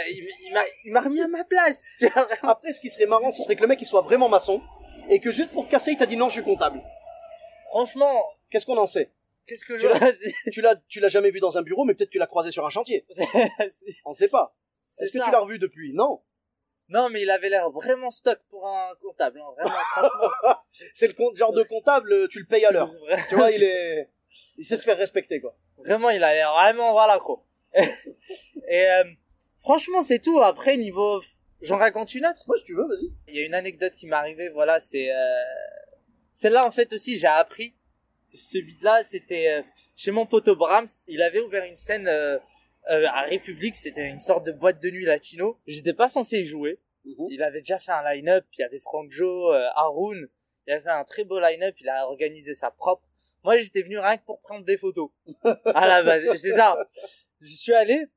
il, 0.84 0.94
m'a, 0.94 1.02
remis 1.02 1.22
à 1.22 1.28
ma 1.28 1.44
place. 1.44 1.84
Après, 2.44 2.72
ce 2.72 2.80
qui 2.80 2.90
serait 2.90 3.08
marrant, 3.08 3.32
ce 3.32 3.42
serait 3.44 3.56
que 3.56 3.62
le 3.62 3.68
mec 3.68 3.82
il 3.82 3.86
soit 3.86 4.02
vraiment 4.02 4.30
maçon 4.30 4.62
et 5.10 5.20
que 5.20 5.32
juste 5.32 5.52
pour 5.52 5.68
casser, 5.68 5.92
il 5.92 5.98
t'a 5.98 6.06
dit 6.06 6.18
non, 6.18 6.28
je 6.28 6.34
suis 6.34 6.44
comptable. 6.44 6.82
Franchement, 7.70 8.24
Qu'est-ce 8.50 8.66
qu'on 8.66 8.78
en 8.78 8.86
sait? 8.86 9.12
qu'est-ce 9.48 9.66
que 9.66 9.74
Tu 9.74 9.82
je 9.82 9.88
l'as- 9.88 10.12
Tu 10.52 10.62
l'as, 10.62 10.76
tu 10.88 11.00
l'as 11.00 11.08
jamais 11.08 11.30
vu 11.32 11.40
dans 11.40 11.58
un 11.58 11.62
bureau, 11.62 11.84
mais 11.84 11.94
peut-être 11.94 12.10
tu 12.10 12.18
l'as 12.20 12.28
croisé 12.28 12.52
sur 12.52 12.66
un 12.66 12.70
chantier. 12.70 13.06
On 14.06 14.14
sait 14.14 14.28
pas. 14.28 14.56
Est-ce 15.00 15.12
que 15.12 15.24
tu 15.24 15.32
l'as 15.32 15.40
revu 15.40 15.60
depuis? 15.60 15.94
Non. 15.94 16.22
Non, 16.88 17.10
mais 17.10 17.24
il 17.24 17.30
avait 17.32 17.50
l'air 17.50 17.70
vraiment 17.72 18.12
stock 18.12 18.40
pour 18.50 18.68
un 18.68 18.94
comptable. 19.02 19.42
hein. 19.42 19.52
Vraiment, 19.58 19.76
franchement. 19.92 20.58
C'est 20.94 21.08
le 21.08 21.36
genre 21.36 21.52
de 21.54 21.64
comptable, 21.64 22.30
tu 22.30 22.40
le 22.40 22.46
payes 22.46 22.66
à 22.66 22.72
l'heure. 22.72 22.92
Tu 23.30 23.36
vois, 23.36 23.52
il 23.52 23.64
est, 23.64 24.10
il 24.58 24.64
sait 24.64 24.78
se 24.78 24.84
faire 24.84 24.98
respecter 24.98 25.42
quoi. 25.42 25.56
Vraiment, 25.80 26.12
il 26.12 26.24
a 26.24 26.34
l'air 26.34 26.54
vraiment, 26.54 26.92
voilà, 26.92 27.20
quoi. 27.20 27.44
et 27.74 28.88
euh, 28.88 29.04
franchement, 29.66 30.02
c'est 30.02 30.20
tout. 30.20 30.40
Après, 30.40 30.78
niveau... 30.78 31.22
J'en 31.62 31.78
raconte 31.78 32.14
une 32.14 32.26
autre 32.26 32.44
Moi, 32.48 32.58
si 32.58 32.64
tu 32.64 32.76
veux, 32.76 32.88
vas-y. 32.88 33.12
Il 33.28 33.36
y 33.36 33.40
a 33.40 33.46
une 33.46 33.56
anecdote 33.56 33.94
qui 33.94 34.06
m'est 34.06 34.16
arrivée, 34.16 34.50
voilà, 34.50 34.80
c'est 34.80 35.12
euh... 35.12 35.16
celle-là 36.32 36.68
en 36.68 36.72
fait 36.72 36.94
aussi 36.94 37.18
j'ai 37.18 37.28
appris. 37.28 37.74
Ce 38.30 38.60
beat-là, 38.60 39.04
c'était 39.04 39.50
euh, 39.50 39.62
chez 39.96 40.12
mon 40.12 40.26
poteau 40.26 40.56
Brahms. 40.56 40.88
Il 41.08 41.22
avait 41.22 41.40
ouvert 41.40 41.64
une 41.64 41.78
scène 41.78 42.08
euh, 42.08 42.38
euh, 42.90 43.08
à 43.08 43.24
République. 43.24 43.76
C'était 43.76 44.08
une 44.08 44.20
sorte 44.20 44.46
de 44.46 44.52
boîte 44.52 44.82
de 44.82 44.90
nuit 44.90 45.06
latino. 45.06 45.58
J'étais 45.66 45.94
pas 45.94 46.08
censé 46.08 46.42
y 46.42 46.46
jouer. 46.46 46.80
Mhm. 47.06 47.28
Il 47.32 47.42
avait 47.42 47.62
déjà 47.62 47.80
fait 47.80 47.92
un 47.92 48.04
line-up. 48.14 48.46
Il 48.58 48.62
y 48.62 48.64
avait 48.64 48.82
euh, 48.96 49.68
Haroun. 49.76 50.28
Il 50.68 50.74
avait 50.74 50.84
fait 50.84 50.90
un 50.90 51.04
très 51.04 51.24
beau 51.24 51.40
line-up. 51.40 51.76
Il 51.80 51.90
a 51.90 52.08
organisé 52.08 52.54
sa 52.54 52.72
propre. 52.72 53.08
Moi, 53.44 53.58
j'étais 53.58 53.82
venu 53.82 54.00
rien 54.00 54.18
que 54.18 54.26
pour 54.26 54.40
prendre 54.42 54.66
des 54.66 54.78
photos. 54.78 55.10
à 55.44 55.88
la 55.88 56.04
base, 56.04 56.26
c'est 56.36 56.52
ça. 56.52 56.78
J'y 57.42 57.56
suis 57.56 57.74
allé. 57.74 58.08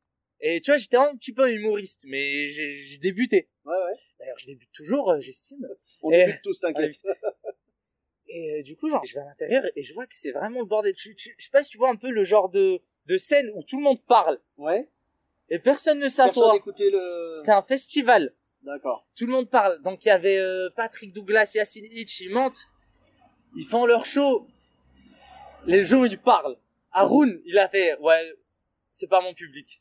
Et 0.41 0.61
tu 0.61 0.71
vois, 0.71 0.79
j'étais 0.79 0.97
un 0.97 1.17
petit 1.17 1.33
peu 1.33 1.53
humoriste, 1.53 2.03
mais 2.07 2.47
j'ai 2.47 2.99
débuté. 2.99 3.49
Ouais, 3.65 3.75
ouais. 3.75 3.99
D'ailleurs, 4.21 4.39
je 4.39 4.47
débute 4.47 4.71
toujours, 4.73 5.11
euh, 5.11 5.21
j'estime. 5.21 5.67
On 6.03 6.11
Et- 6.13 6.25
débute 6.27 6.43
tous, 6.43 6.61
t'inquiète. 6.61 6.95
Et 8.31 8.59
euh, 8.59 8.63
du 8.63 8.77
coup, 8.77 8.89
genre, 8.91 9.03
je 9.07 9.15
vais 9.15 9.21
à 9.21 9.25
l'intérieur 9.25 9.65
et 9.75 9.83
je 9.83 9.95
vois 9.95 10.07
que 10.07 10.15
c'est 10.15 10.33
vraiment 10.33 10.61
le 10.61 10.67
bordel. 10.67 10.93
Tu, 10.95 11.15
tu, 11.17 11.35
je 11.39 11.45
sais 11.45 11.51
pas 11.51 11.65
si 11.65 11.71
tu 11.71 11.79
vois 11.79 11.89
un 11.89 11.97
peu 11.97 12.11
le 12.11 12.25
genre 12.25 12.51
de, 12.51 12.79
de 13.07 13.17
scène 13.17 13.51
où 13.55 13.63
tout 13.63 13.79
le 13.79 13.83
monde 13.83 14.05
parle 14.05 14.39
Ouais. 14.59 14.87
et 15.49 15.59
personne 15.59 15.99
ne 15.99 16.11
s'assoit. 16.11 16.55
le. 16.67 17.31
C'était 17.33 17.53
un 17.53 17.63
festival. 17.63 18.31
D'accord. 18.65 19.03
Tout 19.17 19.25
le 19.25 19.33
monde 19.33 19.49
parle. 19.49 19.81
Donc 19.83 20.05
il 20.05 20.09
y 20.09 20.11
avait 20.11 20.37
euh, 20.39 20.69
Patrick 20.77 21.15
Douglas, 21.15 21.53
Yacine 21.55 21.87
Hitch, 21.91 22.21
ils 22.21 22.31
montent. 22.31 22.67
Ils 23.57 23.65
font 23.65 23.87
leur 23.87 24.05
show. 24.05 24.47
Les 25.65 25.83
gens, 25.85 26.05
ils 26.05 26.19
parlent. 26.19 26.59
Haroun, 26.93 27.41
il 27.47 27.57
a 27.59 27.67
fait, 27.69 27.97
ouais, 28.01 28.31
c'est 28.91 29.09
pas 29.09 29.23
mon 29.23 29.33
public. 29.33 29.81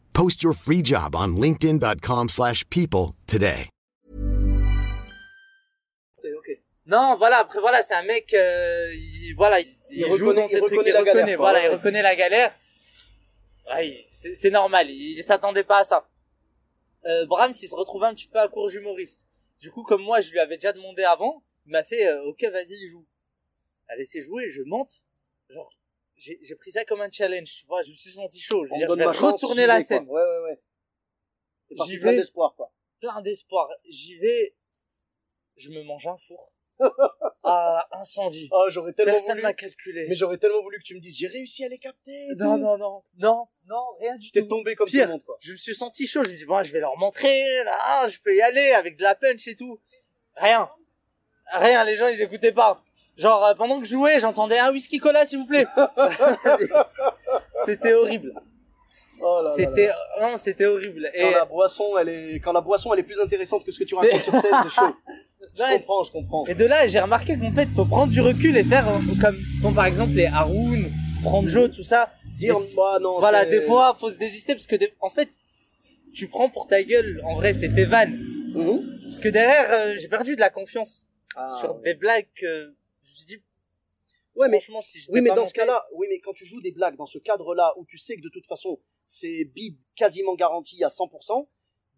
Post 0.13 0.43
your 0.43 0.53
free 0.53 0.81
job 0.83 1.15
on 1.15 1.35
linkedin.com/people 1.37 2.27
slash 2.29 2.63
people 2.69 3.15
today. 3.27 3.67
Non, 6.87 7.15
voilà, 7.17 7.37
après 7.37 7.59
voilà, 7.61 7.81
c'est 7.83 7.93
un 7.93 8.03
mec, 8.03 8.33
euh, 8.33 8.89
il, 8.93 9.33
voilà, 9.37 9.59
il, 9.61 9.67
il 9.91 9.97
Il 9.99 10.03
joue 10.17 10.29
reconnaît- 10.29 10.41
dans 10.41 10.47
il 10.47 10.51
ce 10.51 10.57
truc, 10.57 10.71
reconnaît 10.71 10.89
il 10.89 10.93
la 10.93 10.99
reconnaît, 10.99 11.21
galère, 11.21 11.37
voilà, 11.37 11.59
ouais, 11.59 11.65
il 11.65 11.69
reconnaît 11.69 12.01
la 12.01 12.15
galère. 12.15 12.55
Ouais, 13.73 14.03
c'est 14.09 14.49
normal, 14.49 14.89
il, 14.89 15.17
il 15.17 15.23
s'attendait 15.23 15.63
pas 15.63 15.79
à 15.79 15.83
ça. 15.85 16.09
Euh, 17.05 17.25
Brahms, 17.27 17.53
il 17.61 17.67
se 17.67 17.75
retrouvait 17.75 18.07
un 18.07 18.13
petit 18.15 18.27
peu 18.27 18.39
à 18.39 18.47
court 18.47 18.69
d'humoriste. 18.69 19.27
Du 19.61 19.71
coup, 19.71 19.83
comme 19.83 20.01
moi, 20.01 20.19
je 20.21 20.31
lui 20.31 20.39
avais 20.39 20.57
déjà 20.57 20.73
demandé 20.73 21.03
avant, 21.03 21.43
il 21.65 21.71
m'a 21.71 21.83
fait, 21.83 22.07
euh, 22.07 22.23
ok, 22.25 22.43
vas-y, 22.51 22.87
joue. 22.89 23.05
Il 23.87 23.93
a 23.93 23.95
laissé 23.97 24.19
jouer, 24.19 24.49
je 24.49 24.63
monte. 24.63 25.03
Genre, 25.49 25.69
j'ai 26.21 26.55
pris 26.55 26.71
ça 26.71 26.85
comme 26.85 27.01
un 27.01 27.09
challenge, 27.11 27.49
tu 27.59 27.65
vois, 27.65 27.81
je 27.83 27.89
me 27.91 27.95
suis 27.95 28.11
senti 28.11 28.39
chaud. 28.39 28.65
Je, 28.65 28.71
veux 28.71 28.77
dire, 28.77 28.89
je 28.89 28.95
vais 28.95 29.05
retourner 29.05 29.65
la 29.65 29.77
vais, 29.79 29.85
quoi. 29.85 29.87
scène. 29.97 30.05
Ouais, 30.07 30.21
ouais, 30.21 30.39
ouais. 30.43 30.59
J'y 31.87 31.97
plein 31.97 32.11
vais. 32.11 32.17
d'espoir, 32.17 32.53
quoi. 32.55 32.71
Plein 32.99 33.21
d'espoir. 33.21 33.69
J'y 33.89 34.17
vais, 34.19 34.55
je 35.57 35.69
me 35.69 35.83
mange 35.83 36.07
un 36.07 36.17
four. 36.17 36.53
Ah, 37.43 37.87
incendie. 37.93 38.47
Oh, 38.51 38.65
j'aurais 38.69 38.93
tellement 38.93 39.13
Personne 39.13 39.31
voulu. 39.33 39.41
m'a 39.41 39.53
calculé. 39.53 40.05
Mais 40.07 40.13
j'aurais 40.13 40.37
tellement 40.37 40.61
voulu 40.61 40.77
que 40.77 40.83
tu 40.83 40.93
me 40.93 40.99
dises, 40.99 41.17
j'ai 41.17 41.25
réussi 41.27 41.65
à 41.65 41.69
les 41.69 41.79
capter. 41.79 42.27
Non, 42.37 42.55
non, 42.59 42.77
non, 42.77 43.03
non, 43.17 43.47
non, 43.65 43.83
rien 43.99 44.15
du 44.17 44.29
T'es 44.31 44.41
tout. 44.43 44.47
tombé 44.47 44.75
comme 44.75 44.87
Pire. 44.87 45.01
tout 45.01 45.07
le 45.07 45.11
monde, 45.13 45.23
quoi. 45.23 45.37
Je 45.41 45.53
me 45.53 45.57
suis 45.57 45.73
senti 45.73 46.05
chaud, 46.05 46.23
je 46.23 46.29
me 46.29 46.35
dis, 46.37 46.45
bon, 46.45 46.61
je 46.61 46.71
vais 46.71 46.79
leur 46.79 46.95
montrer, 46.97 47.63
là, 47.63 48.07
je 48.07 48.19
peux 48.19 48.35
y 48.35 48.41
aller 48.41 48.71
avec 48.73 48.95
de 48.95 49.01
la 49.01 49.15
punch 49.15 49.47
et 49.47 49.55
tout. 49.55 49.81
Rien. 50.35 50.69
Rien, 51.51 51.83
les 51.83 51.95
gens, 51.95 52.07
ils 52.07 52.21
écoutaient 52.21 52.51
pas. 52.51 52.83
Genre, 53.17 53.43
euh, 53.45 53.53
pendant 53.55 53.79
que 53.79 53.85
je 53.85 53.91
jouais, 53.91 54.19
j'entendais 54.19 54.57
un 54.59 54.71
whisky 54.71 54.97
cola, 54.97 55.25
s'il 55.25 55.39
vous 55.39 55.45
plaît. 55.45 55.67
c'était 57.65 57.93
horrible. 57.93 58.33
Oh. 59.23 59.43
C'était, 59.55 59.89
non, 60.19 60.35
c'était 60.35 60.65
horrible. 60.65 61.11
Et, 61.13 61.21
Quand 61.21 61.31
la 61.31 61.45
boisson, 61.45 61.97
elle 61.99 62.09
est, 62.09 62.39
quand 62.39 62.53
la 62.53 62.61
boisson, 62.61 62.91
elle 62.93 62.99
est 62.99 63.03
plus 63.03 63.19
intéressante 63.19 63.63
que 63.63 63.71
ce 63.71 63.79
que 63.79 63.83
tu 63.83 63.93
racontes 63.93 64.21
sur 64.21 64.33
scène, 64.41 64.51
c'est 64.63 64.69
chaud. 64.71 64.95
Je 65.55 65.61
Ouais. 65.63 65.77
comprends, 65.79 66.03
je 66.03 66.11
comprends. 66.11 66.45
et 66.45 66.55
de 66.55 66.65
là, 66.65 66.87
j'ai 66.87 66.99
remarqué 66.99 67.37
qu'en 67.37 67.51
fait, 67.51 67.69
faut 67.73 67.85
prendre 67.85 68.11
du 68.11 68.21
recul 68.21 68.55
et 68.57 68.63
faire, 68.63 68.87
euh, 68.87 68.99
comme, 69.19 69.37
comme 69.61 69.75
par 69.75 69.85
exemple 69.85 70.13
les 70.13 70.25
Haroun, 70.27 70.89
Franjo, 71.21 71.67
tout 71.67 71.83
ça. 71.83 72.09
Dire, 72.37 72.55
bah 72.75 72.97
non. 72.99 73.19
Voilà, 73.19 73.45
des 73.45 73.61
fois, 73.61 73.95
faut 73.99 74.09
se 74.09 74.17
désister 74.17 74.53
parce 74.55 74.65
que, 74.65 74.75
des- 74.75 74.93
en 75.01 75.09
fait, 75.11 75.29
tu 76.15 76.27
prends 76.27 76.49
pour 76.49 76.67
ta 76.67 76.81
gueule. 76.81 77.21
En 77.25 77.35
vrai, 77.35 77.53
c'est 77.53 77.69
tes 77.73 77.85
vannes. 77.85 78.17
Mhm. 78.55 78.99
Parce 79.03 79.19
que 79.19 79.29
derrière, 79.29 79.67
euh, 79.71 79.95
j'ai 79.99 80.07
perdu 80.07 80.35
de 80.35 80.39
la 80.39 80.49
confiance 80.49 81.05
Ah, 81.35 81.47
sur 81.59 81.75
ouais. 81.75 81.81
des 81.83 81.93
blagues 81.93 82.27
que 82.35 82.73
je 83.03 83.09
me 83.09 83.15
suis 83.15 83.25
dit, 83.25 83.43
Ouais, 84.35 84.47
mais 84.47 84.59
franchement, 84.61 84.81
si 84.81 84.99
je 85.01 85.11
Oui, 85.11 85.19
mais 85.21 85.29
dans 85.31 85.43
ce 85.45 85.53
cas-là, 85.53 85.85
oui, 85.93 86.07
mais 86.09 86.19
quand 86.19 86.31
tu 86.33 86.45
joues 86.45 86.61
des 86.61 86.71
blagues 86.71 86.95
dans 86.95 87.05
ce 87.05 87.17
cadre-là 87.19 87.73
où 87.77 87.85
tu 87.85 87.97
sais 87.97 88.15
que 88.15 88.21
de 88.21 88.29
toute 88.29 88.47
façon 88.47 88.79
c'est 89.03 89.43
bid 89.45 89.77
quasiment 89.95 90.35
garanti 90.35 90.81
à 90.83 90.87
100%, 90.87 91.47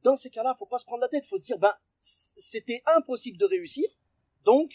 dans 0.01 0.15
ces 0.15 0.29
cas-là, 0.31 0.55
faut 0.57 0.65
pas 0.65 0.79
se 0.79 0.86
prendre 0.86 1.01
la 1.01 1.10
tête, 1.10 1.25
faut 1.25 1.38
se 1.38 1.45
dire 1.45 1.60
ben 1.60 1.74
c'était 2.00 2.81
impossible 2.98 3.38
de 3.38 3.45
réussir, 3.45 3.88
donc 4.45 4.72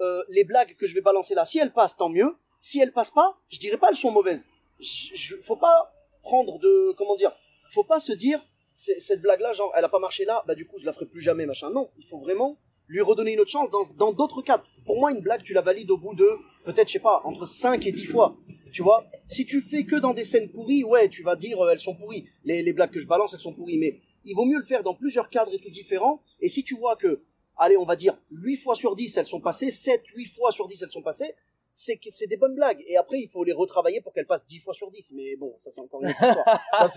euh, 0.00 0.22
les 0.28 0.44
blagues 0.44 0.76
que 0.76 0.86
je 0.86 0.94
vais 0.94 1.00
balancer 1.00 1.34
là, 1.34 1.44
si 1.44 1.58
elles 1.58 1.72
passent, 1.72 1.96
tant 1.96 2.08
mieux. 2.10 2.36
Si 2.60 2.78
elles 2.80 2.92
passent 2.92 3.10
pas, 3.12 3.38
je 3.48 3.58
dirais 3.58 3.78
pas 3.78 3.88
elles 3.90 3.96
sont 3.96 4.10
mauvaises. 4.10 4.48
Je, 4.80 5.14
je- 5.14 5.36
faut 5.36 5.56
pas 5.56 5.94
prendre 6.22 6.58
de 6.58 6.92
comment 6.98 7.16
dire, 7.16 7.32
faut 7.70 7.84
pas 7.84 8.00
se 8.00 8.12
dire 8.12 8.44
c'est- 8.74 9.00
cette 9.00 9.22
blague-là, 9.22 9.52
genre 9.54 9.72
elle 9.76 9.84
a 9.84 9.88
pas 9.88 9.98
marché 9.98 10.24
là, 10.24 10.44
bah 10.46 10.54
du 10.54 10.66
coup 10.66 10.76
je 10.78 10.84
la 10.84 10.92
ferai 10.92 11.06
plus 11.06 11.20
jamais, 11.20 11.46
machin. 11.46 11.70
Non, 11.70 11.90
il 11.96 12.04
faut 12.04 12.18
vraiment 12.18 12.58
lui 12.88 13.00
redonner 13.02 13.34
une 13.34 13.40
autre 13.40 13.50
chance 13.50 13.70
dans 13.96 14.12
d'autres 14.12 14.42
cadres. 14.42 14.64
Pour 14.86 14.98
moi, 14.98 15.12
une 15.12 15.20
blague, 15.20 15.42
tu 15.42 15.52
la 15.52 15.60
valides 15.60 15.90
au 15.90 15.98
bout 15.98 16.14
de 16.14 16.26
peut-être, 16.64 16.88
je 16.88 16.94
sais 16.94 16.98
pas, 16.98 17.20
entre 17.24 17.44
5 17.44 17.86
et 17.86 17.92
10 17.92 18.06
fois. 18.06 18.36
Tu 18.72 18.82
vois, 18.82 19.04
si 19.26 19.46
tu 19.46 19.60
fais 19.62 19.84
que 19.84 19.96
dans 19.96 20.12
des 20.14 20.24
scènes 20.24 20.50
pourries, 20.52 20.84
ouais, 20.84 21.08
tu 21.08 21.22
vas 21.22 21.36
dire 21.36 21.58
euh, 21.60 21.70
elles 21.72 21.80
sont 21.80 21.94
pourries. 21.94 22.26
Les, 22.44 22.62
les 22.62 22.72
blagues 22.72 22.90
que 22.90 23.00
je 23.00 23.06
balance, 23.06 23.32
elles 23.34 23.40
sont 23.40 23.54
pourries. 23.54 23.78
Mais 23.78 24.00
il 24.24 24.34
vaut 24.34 24.44
mieux 24.44 24.58
le 24.58 24.64
faire 24.64 24.82
dans 24.82 24.94
plusieurs 24.94 25.30
cadres 25.30 25.52
et 25.54 25.58
tout 25.58 25.70
différents. 25.70 26.22
Et 26.40 26.48
si 26.48 26.64
tu 26.64 26.76
vois 26.76 26.96
que, 26.96 27.22
allez, 27.56 27.76
on 27.76 27.84
va 27.86 27.96
dire 27.96 28.18
8 28.30 28.56
fois 28.56 28.74
sur 28.74 28.94
10 28.96 29.16
elles 29.18 29.26
sont 29.26 29.40
passées, 29.40 29.70
7, 29.70 30.02
8 30.14 30.26
fois 30.26 30.50
sur 30.50 30.66
10 30.66 30.82
elles 30.82 30.90
sont 30.90 31.02
passées, 31.02 31.32
c'est 31.72 31.98
c'est 32.10 32.26
des 32.26 32.36
bonnes 32.36 32.54
blagues. 32.54 32.82
Et 32.88 32.96
après, 32.96 33.20
il 33.20 33.28
faut 33.28 33.44
les 33.44 33.52
retravailler 33.52 34.00
pour 34.00 34.12
qu'elles 34.12 34.26
passent 34.26 34.46
10 34.46 34.58
fois 34.60 34.74
sur 34.74 34.90
10. 34.90 35.12
Mais 35.14 35.36
bon, 35.36 35.54
ça 35.56 35.70
c'est 35.70 35.80
encore 35.80 36.02
une 36.02 36.10
histoire. 36.10 36.60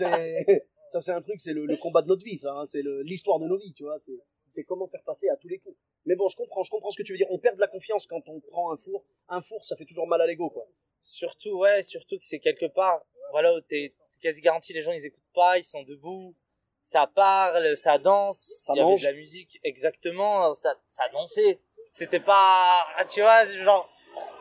ça 0.90 1.00
c'est, 1.00 1.12
un 1.12 1.20
truc, 1.20 1.40
c'est 1.40 1.52
le, 1.54 1.64
le 1.64 1.76
combat 1.76 2.02
de 2.02 2.08
notre 2.08 2.24
vie, 2.24 2.36
ça. 2.38 2.52
hein. 2.54 2.64
C'est 2.66 2.82
l'histoire 3.04 3.38
de 3.38 3.46
nos 3.46 3.56
vies, 3.56 3.72
tu 3.72 3.84
vois. 3.84 3.96
C'est, 4.52 4.64
comment 4.64 4.86
faire 4.86 5.02
passer 5.04 5.28
à 5.28 5.36
tous 5.36 5.48
les 5.48 5.58
coups. 5.58 5.76
Mais 6.04 6.14
bon, 6.14 6.28
je 6.28 6.36
comprends, 6.36 6.62
je 6.62 6.70
comprends 6.70 6.90
ce 6.90 6.98
que 6.98 7.02
tu 7.02 7.12
veux 7.12 7.18
dire. 7.18 7.26
On 7.30 7.38
perd 7.38 7.56
de 7.56 7.60
la 7.60 7.68
confiance 7.68 8.06
quand 8.06 8.20
on 8.28 8.38
prend 8.40 8.72
un 8.72 8.76
four. 8.76 9.02
Un 9.28 9.40
four, 9.40 9.64
ça 9.64 9.76
fait 9.76 9.84
toujours 9.86 10.06
mal 10.06 10.20
à 10.20 10.26
l'ego, 10.26 10.50
quoi. 10.50 10.66
surtout, 11.00 11.58
ouais, 11.58 11.82
surtout 11.82 12.18
que 12.18 12.24
c'est 12.24 12.38
quelque 12.38 12.66
part, 12.66 13.00
voilà, 13.30 13.54
où 13.54 13.60
t'es 13.62 13.94
quasi 14.20 14.40
garanti, 14.40 14.72
les 14.72 14.82
gens, 14.82 14.92
ils 14.92 15.04
écoutent 15.06 15.32
pas, 15.34 15.58
ils 15.58 15.64
sont 15.64 15.82
debout, 15.82 16.34
ça 16.82 17.06
parle, 17.12 17.76
ça 17.76 17.98
danse, 17.98 18.62
Ça 18.64 18.72
il 18.74 18.78
y 18.78 18.80
avait 18.80 18.90
mange. 18.90 19.00
de 19.02 19.06
la 19.06 19.12
musique, 19.14 19.58
exactement, 19.64 20.54
ça, 20.54 20.74
ça 20.86 21.04
dansait. 21.12 21.60
C'était 21.92 22.20
pas, 22.20 22.84
ah, 22.96 23.04
tu 23.04 23.20
vois, 23.20 23.44
genre, 23.46 23.88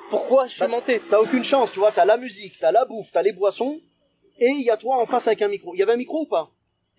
pourquoi 0.09 0.47
je 0.47 0.53
suis 0.53 0.59
Bah, 0.61 0.67
monté? 0.67 1.01
T'as 1.09 1.19
aucune 1.19 1.43
chance, 1.43 1.71
tu 1.71 1.79
vois. 1.79 1.91
T'as 1.91 2.05
la 2.05 2.17
musique, 2.17 2.57
t'as 2.59 2.71
la 2.71 2.85
bouffe, 2.85 3.11
t'as 3.11 3.21
les 3.21 3.31
boissons, 3.33 3.79
et 4.37 4.47
il 4.47 4.61
y 4.61 4.69
a 4.69 4.77
toi 4.77 4.97
en 5.01 5.05
face 5.05 5.27
avec 5.27 5.41
un 5.41 5.47
micro. 5.47 5.73
Il 5.73 5.79
y 5.79 5.83
avait 5.83 5.93
un 5.93 5.97
micro 5.97 6.21
ou 6.21 6.25
pas? 6.27 6.51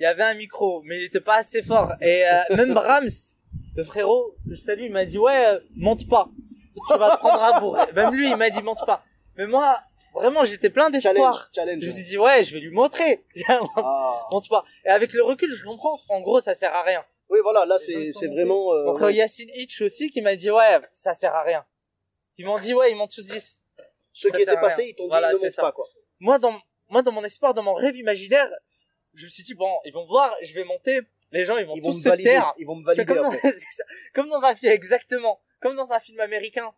Il 0.02 0.04
y 0.04 0.08
avait 0.08 0.24
un 0.24 0.34
micro, 0.34 0.82
mais 0.82 0.98
il 0.98 1.04
était 1.04 1.20
pas 1.20 1.36
assez 1.36 1.62
fort. 1.62 1.92
Et 2.00 2.24
euh, 2.26 2.56
même 2.56 2.74
Brahms, 2.74 3.06
le 3.76 3.84
frérot, 3.84 4.34
je 4.50 4.56
salue, 4.56 4.86
il 4.86 4.90
m'a 4.90 5.04
dit 5.04 5.16
ouais, 5.16 5.46
euh, 5.46 5.60
monte 5.76 6.08
pas. 6.08 6.28
Tu 6.90 6.98
vas 6.98 7.14
te 7.14 7.18
prendre 7.20 7.40
un 7.40 7.60
bourré. 7.60 7.92
Même 7.92 8.12
lui, 8.12 8.28
il 8.28 8.36
m'a 8.36 8.50
dit 8.50 8.62
monte 8.62 8.84
pas. 8.84 9.04
Mais 9.36 9.46
moi, 9.46 9.80
vraiment, 10.12 10.44
j'étais 10.44 10.70
plein 10.70 10.90
Challenge, 10.90 11.04
d'espoir. 11.14 11.50
Je 11.54 11.86
me 11.86 11.92
suis 11.92 12.02
dit 12.02 12.18
ouais, 12.18 12.42
je 12.42 12.52
vais 12.52 12.58
lui 12.58 12.72
montrer. 12.72 13.24
Viens, 13.36 13.60
Ah. 13.76 14.26
monte 14.32 14.48
pas. 14.48 14.64
Et 14.84 14.88
avec 14.88 15.12
le 15.12 15.22
recul, 15.22 15.52
je 15.52 15.62
comprends. 15.64 15.96
En 16.08 16.20
gros, 16.20 16.40
ça 16.40 16.56
sert 16.56 16.74
à 16.74 16.82
rien. 16.82 17.04
Oui, 17.28 17.38
voilà, 17.44 17.64
là 17.64 17.78
c'est 17.78 18.10
vraiment. 18.26 18.72
euh, 18.74 18.86
Mon 18.86 18.96
frère 18.96 19.10
Yacine 19.10 19.50
Hitch 19.54 19.82
aussi 19.82 20.10
qui 20.10 20.20
m'a 20.20 20.34
dit 20.34 20.50
ouais, 20.50 20.80
ça 20.96 21.14
sert 21.14 21.32
à 21.32 21.44
rien. 21.44 21.64
Ils 22.38 22.44
m'ont 22.44 22.58
dit 22.58 22.74
ouais, 22.74 22.90
ils 22.90 22.96
m'ont 22.96 23.06
tous 23.06 23.24
dit. 23.24 23.38
Ceux 24.12 24.30
ça 24.30 24.36
qui 24.36 24.42
étaient 24.42 24.50
à 24.50 24.56
passés, 24.56 24.86
ils 24.88 24.94
t'ont 24.96 25.04
dit 25.04 25.10
Voilà, 25.10 25.32
ne 25.32 25.38
c'est 25.38 25.44
monte 25.46 25.52
ça. 25.54 25.62
pas 25.62 25.70
quoi. 25.70 25.86
Moi 26.18 26.40
dans 26.40 26.52
moi 26.90 27.02
dans 27.02 27.12
mon 27.12 27.22
espoir, 27.22 27.54
dans 27.54 27.62
mon 27.62 27.74
rêve 27.74 27.94
imaginaire, 27.96 28.50
je 29.14 29.24
me 29.24 29.30
suis 29.30 29.42
dit 29.42 29.54
bon, 29.54 29.72
ils 29.84 29.92
vont 29.92 30.06
voir, 30.06 30.34
je 30.42 30.52
vais 30.54 30.64
monter. 30.64 31.00
Les 31.30 31.44
gens, 31.46 31.56
ils 31.56 31.64
vont 31.66 31.74
Ils 31.76 31.82
vont 31.82 31.90
tous 31.90 31.96
me 31.98 32.02
se 32.02 32.08
valider. 32.10 32.30
taire. 32.30 32.52
Ils 32.58 32.66
vont 32.66 32.76
me 32.76 32.84
valider 32.84 33.06
comme, 33.06 33.18
dans. 33.18 33.32
Comme 34.14 34.28
dans 34.28 34.42
un 34.44 34.54
film, 34.54 34.72
exactement. 34.72 35.40
Comme 35.60 35.76
dans 35.76 35.92
un 35.92 36.00
film 36.00 36.20
américain. 36.20 36.72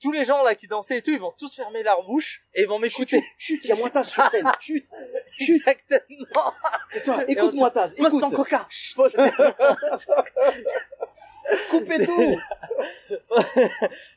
Tous 0.00 0.12
les 0.12 0.22
gens 0.24 0.42
là 0.44 0.54
qui 0.54 0.68
dansaient 0.68 0.98
et 0.98 1.02
tout, 1.02 1.10
ils 1.10 1.18
vont 1.18 1.32
tous 1.36 1.52
fermer 1.54 1.82
leur 1.82 2.04
bouche 2.06 2.40
et 2.54 2.62
ils 2.62 2.68
vont 2.68 2.78
m'écouter. 2.78 3.22
Chut, 3.36 3.60
il 3.64 3.68
y 3.68 3.72
a 3.72 3.74
moins 3.74 3.90
Taz 3.90 4.08
sur 4.08 4.22
scène. 4.30 4.48
Chut, 4.60 4.86
chut. 5.38 5.56
Exactement. 5.56 6.54
C'est 6.90 7.02
toi. 7.02 7.24
Et 7.28 7.38
on 7.40 7.46
Écoute-moi 7.46 7.68
te- 7.70 7.74
Taz. 7.74 7.94
Poste 7.96 8.08
Écoute. 8.16 8.24
en 8.24 8.30
coca. 8.30 8.68
Poste- 8.94 9.18
Coupez 11.70 12.06
tout. 12.06 12.38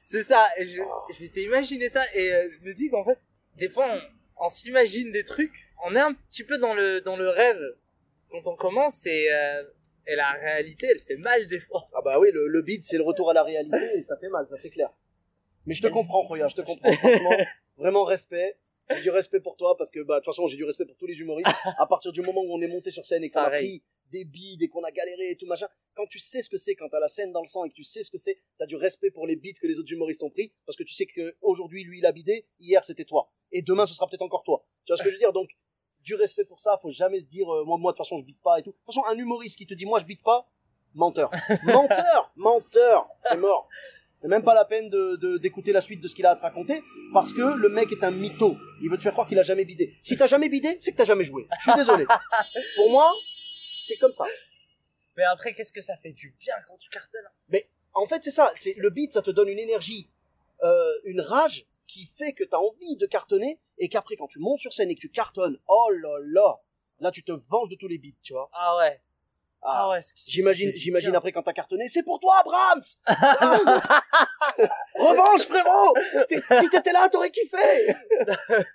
C'est 0.04 0.24
ça. 0.24 0.48
Et 0.58 0.68
je, 0.68 0.78
je 1.18 1.24
m'étais 1.24 1.44
imaginé 1.44 1.90
ça 1.90 2.04
et 2.14 2.32
euh, 2.32 2.50
je 2.52 2.60
me 2.68 2.74
dis 2.74 2.90
qu'en 2.90 3.04
fait, 3.06 3.18
des 3.58 3.70
fois, 3.70 3.88
on, 3.90 4.02
on 4.42 4.50
s'imagine 4.50 5.12
des 5.12 5.24
trucs. 5.24 5.68
On 5.86 5.96
est 5.96 6.00
un 6.00 6.14
petit 6.14 6.44
peu 6.44 6.58
dans 6.58 6.74
le 6.74 7.00
dans 7.02 7.16
le 7.16 7.30
rêve 7.30 7.62
quand 8.30 8.48
on 8.48 8.56
commence 8.56 9.06
et 9.06 9.28
euh, 9.32 9.64
et 10.08 10.16
la 10.16 10.32
réalité, 10.32 10.88
elle 10.88 11.00
fait 11.00 11.16
mal 11.16 11.48
des 11.48 11.60
fois. 11.60 11.88
Ah 11.94 12.02
bah 12.04 12.20
oui, 12.20 12.32
le, 12.34 12.48
le 12.48 12.62
beat, 12.62 12.84
c'est 12.84 12.98
le 12.98 13.04
retour 13.04 13.30
à 13.30 13.34
la 13.34 13.44
réalité 13.44 13.98
et 13.98 14.04
ça 14.04 14.18
fait 14.18 14.30
mal, 14.30 14.48
ça 14.50 14.58
c'est 14.58 14.72
clair. 14.72 14.90
Mais 15.68 15.76
je 15.76 15.82
te 15.84 15.88
comprends, 15.88 16.24
Roya, 16.24 16.48
je 16.48 16.56
te 16.56 16.62
comprends. 16.62 16.92
Franchement, 16.92 17.38
vraiment 17.78 18.04
respect. 18.04 18.58
J'ai 18.90 19.04
du 19.04 19.10
respect 19.12 19.40
pour 19.40 19.56
toi 19.56 19.78
parce 19.78 19.92
que, 19.92 20.00
bah, 20.02 20.16
de 20.16 20.20
toute 20.20 20.34
façon, 20.34 20.48
j'ai 20.48 20.58
du 20.58 20.66
respect 20.66 20.86
pour 20.86 20.98
tous 20.98 21.06
les 21.06 21.20
humoristes. 21.20 21.50
À 21.78 21.86
partir 21.86 22.12
du 22.12 22.22
moment 22.22 22.42
où 22.42 22.52
on 22.54 22.62
est 22.62 22.68
monté 22.68 22.92
sur 22.92 23.06
scène 23.06 23.24
et 23.24 23.30
qu'on 23.30 23.40
a 23.42 23.50
pris 23.50 23.84
des 24.12 24.26
bides 24.26 24.62
et 24.62 24.68
qu'on 24.68 24.84
a 24.84 24.92
galéré 24.92 25.32
et 25.32 25.36
tout 25.38 25.46
machin, 25.48 25.68
quand 25.96 26.06
tu 26.08 26.20
sais 26.20 26.42
ce 26.42 26.50
que 26.50 26.58
c'est, 26.58 26.76
quand 26.76 26.90
t'as 26.90 27.00
la 27.00 27.08
scène 27.08 27.32
dans 27.32 27.42
le 27.42 27.48
sang 27.48 27.66
et 27.66 27.70
que 27.70 27.76
tu 27.76 27.84
sais 27.84 28.04
ce 28.04 28.12
que 28.12 28.18
c'est, 28.18 28.38
t'as 28.60 28.66
du 28.66 28.76
respect 28.76 29.12
pour 29.12 29.26
les 29.28 29.36
bides 29.36 29.58
que 29.60 29.68
les 29.68 29.80
autres 29.80 29.92
humoristes 29.92 30.24
ont 30.24 30.30
pris 30.30 30.52
parce 30.66 30.76
que 30.78 30.84
tu 30.84 30.94
sais 30.94 31.06
que 31.06 31.36
aujourd'hui 31.42 31.84
lui 31.84 32.00
il 32.00 32.06
a 32.06 32.12
bidé, 32.12 32.46
hier 32.60 32.84
c'était 32.84 33.06
toi 33.06 33.30
et 33.52 33.62
demain 33.62 33.86
ce 33.86 33.94
sera 33.94 34.08
peut-être 34.08 34.22
encore 34.22 34.44
toi. 34.44 34.66
Tu 34.86 34.92
vois 34.92 34.98
ce 34.98 35.04
que 35.04 35.10
je 35.10 35.16
veux 35.16 35.20
dire? 35.20 35.34
Donc, 35.34 35.50
du 36.02 36.16
respect 36.16 36.46
pour 36.46 36.60
ça, 36.60 36.80
faut 36.82 36.90
jamais 36.90 37.20
se 37.20 37.28
dire, 37.28 37.48
euh, 37.54 37.64
moi, 37.64 37.78
moi, 37.78 37.92
de 37.92 37.98
toute 37.98 38.06
façon, 38.06 38.18
je 38.18 38.24
bite 38.24 38.42
pas 38.42 38.58
et 38.60 38.64
tout. 38.64 38.72
De 38.72 38.76
toute 38.76 38.86
façon, 38.88 39.04
un 39.06 39.16
humoriste 39.16 39.56
qui 39.58 39.68
te 39.68 39.76
dit, 39.76 39.86
moi, 39.86 40.00
je 40.00 40.06
bite 40.06 40.24
pas, 40.24 40.50
menteur. 40.96 41.30
menteur, 41.64 42.32
menteur, 42.38 43.08
c'est 43.30 43.38
mort. 43.38 43.68
C'est 44.20 44.28
même 44.28 44.44
pas 44.44 44.56
la 44.56 44.66
peine 44.66 44.90
de- 44.90 45.38
d'écouter 45.38 45.72
la 45.74 45.82
suite 45.82 46.02
de 46.02 46.08
ce 46.08 46.16
qu'il 46.16 46.26
a 46.26 46.32
à 46.32 46.36
te 46.36 46.42
raconter, 46.42 46.82
parce 47.14 47.34
que 47.34 47.42
le 47.56 47.70
mec 47.70 47.92
est 47.92 48.04
un 48.04 48.10
mytho. 48.12 48.56
Il 48.82 48.90
veut 48.90 48.98
te 48.98 49.04
faire 49.04 49.12
croire 49.14 49.28
qu'il 49.28 49.38
a 49.38 49.44
jamais 49.44 49.64
bidé. 49.66 49.94
Si 50.02 50.18
t'as 50.18 50.26
jamais 50.28 50.50
bidé, 50.50 50.76
c'est 50.80 50.92
que 50.92 50.98
t'as 50.98 51.04
jamais 51.06 51.24
joué. 51.24 51.48
Je 51.60 51.70
suis 51.70 51.78
désolé. 51.78 52.06
Pour 52.78 52.90
moi, 52.90 53.12
c'est 53.86 53.98
comme 53.98 54.12
ça. 54.12 54.26
Mais 55.18 55.24
après, 55.24 55.54
qu'est-ce 55.54 55.72
que 55.72 55.82
ça 55.82 55.98
fait 55.98 56.14
du 56.14 56.36
bien 56.40 56.56
quand 56.68 56.78
tu 56.78 56.90
cartonnes 56.90 57.28
En 57.94 58.06
fait, 58.08 58.24
c'est 58.24 58.32
ça. 58.32 58.54
C'est, 58.56 58.78
le 58.80 58.90
beat, 58.90 59.12
ça 59.12 59.22
te 59.22 59.32
donne 59.32 59.50
une 59.50 59.60
énergie, 59.60 60.10
euh, 60.64 60.94
une 61.06 61.22
rage 61.22 61.66
qui 61.88 62.06
fait 62.06 62.34
que 62.34 62.44
t'as 62.44 62.58
envie 62.58 62.96
de 62.96 63.06
cartonner 63.06 63.60
et 63.78 63.90
qu'après, 63.90 64.16
quand 64.16 64.28
tu 64.28 64.40
montes 64.40 64.60
sur 64.62 64.72
scène 64.72 64.90
et 64.90 64.96
que 64.96 65.02
tu 65.02 65.10
cartonnes, 65.10 65.60
oh 65.68 65.90
là 65.92 66.18
là, 66.22 66.62
là, 67.00 67.12
tu 67.12 67.24
te 67.24 67.34
venges 67.50 67.70
de 67.70 67.76
tous 67.76 67.88
les 67.88 67.98
beats, 67.98 68.16
tu 68.22 68.34
vois. 68.34 68.50
Ah 68.54 68.78
ouais. 68.78 69.02
Ah, 69.64 69.84
Ah 69.84 69.90
ouais. 69.90 70.00
J'imagine, 70.16 70.72
j'imagine 70.76 71.16
après 71.16 71.32
quand 71.32 71.44
t'as 71.44 71.54
cartonné, 71.54 71.88
c'est 71.88 72.04
pour 72.04 72.20
toi, 72.20 72.42
Brahms! 72.44 72.82
Revanche, 74.96 75.44
frérot! 75.44 75.94
Si 76.62 76.70
t'étais 76.70 76.94
là, 76.94 77.10
t'aurais 77.10 77.30
kiffé! 77.30 77.58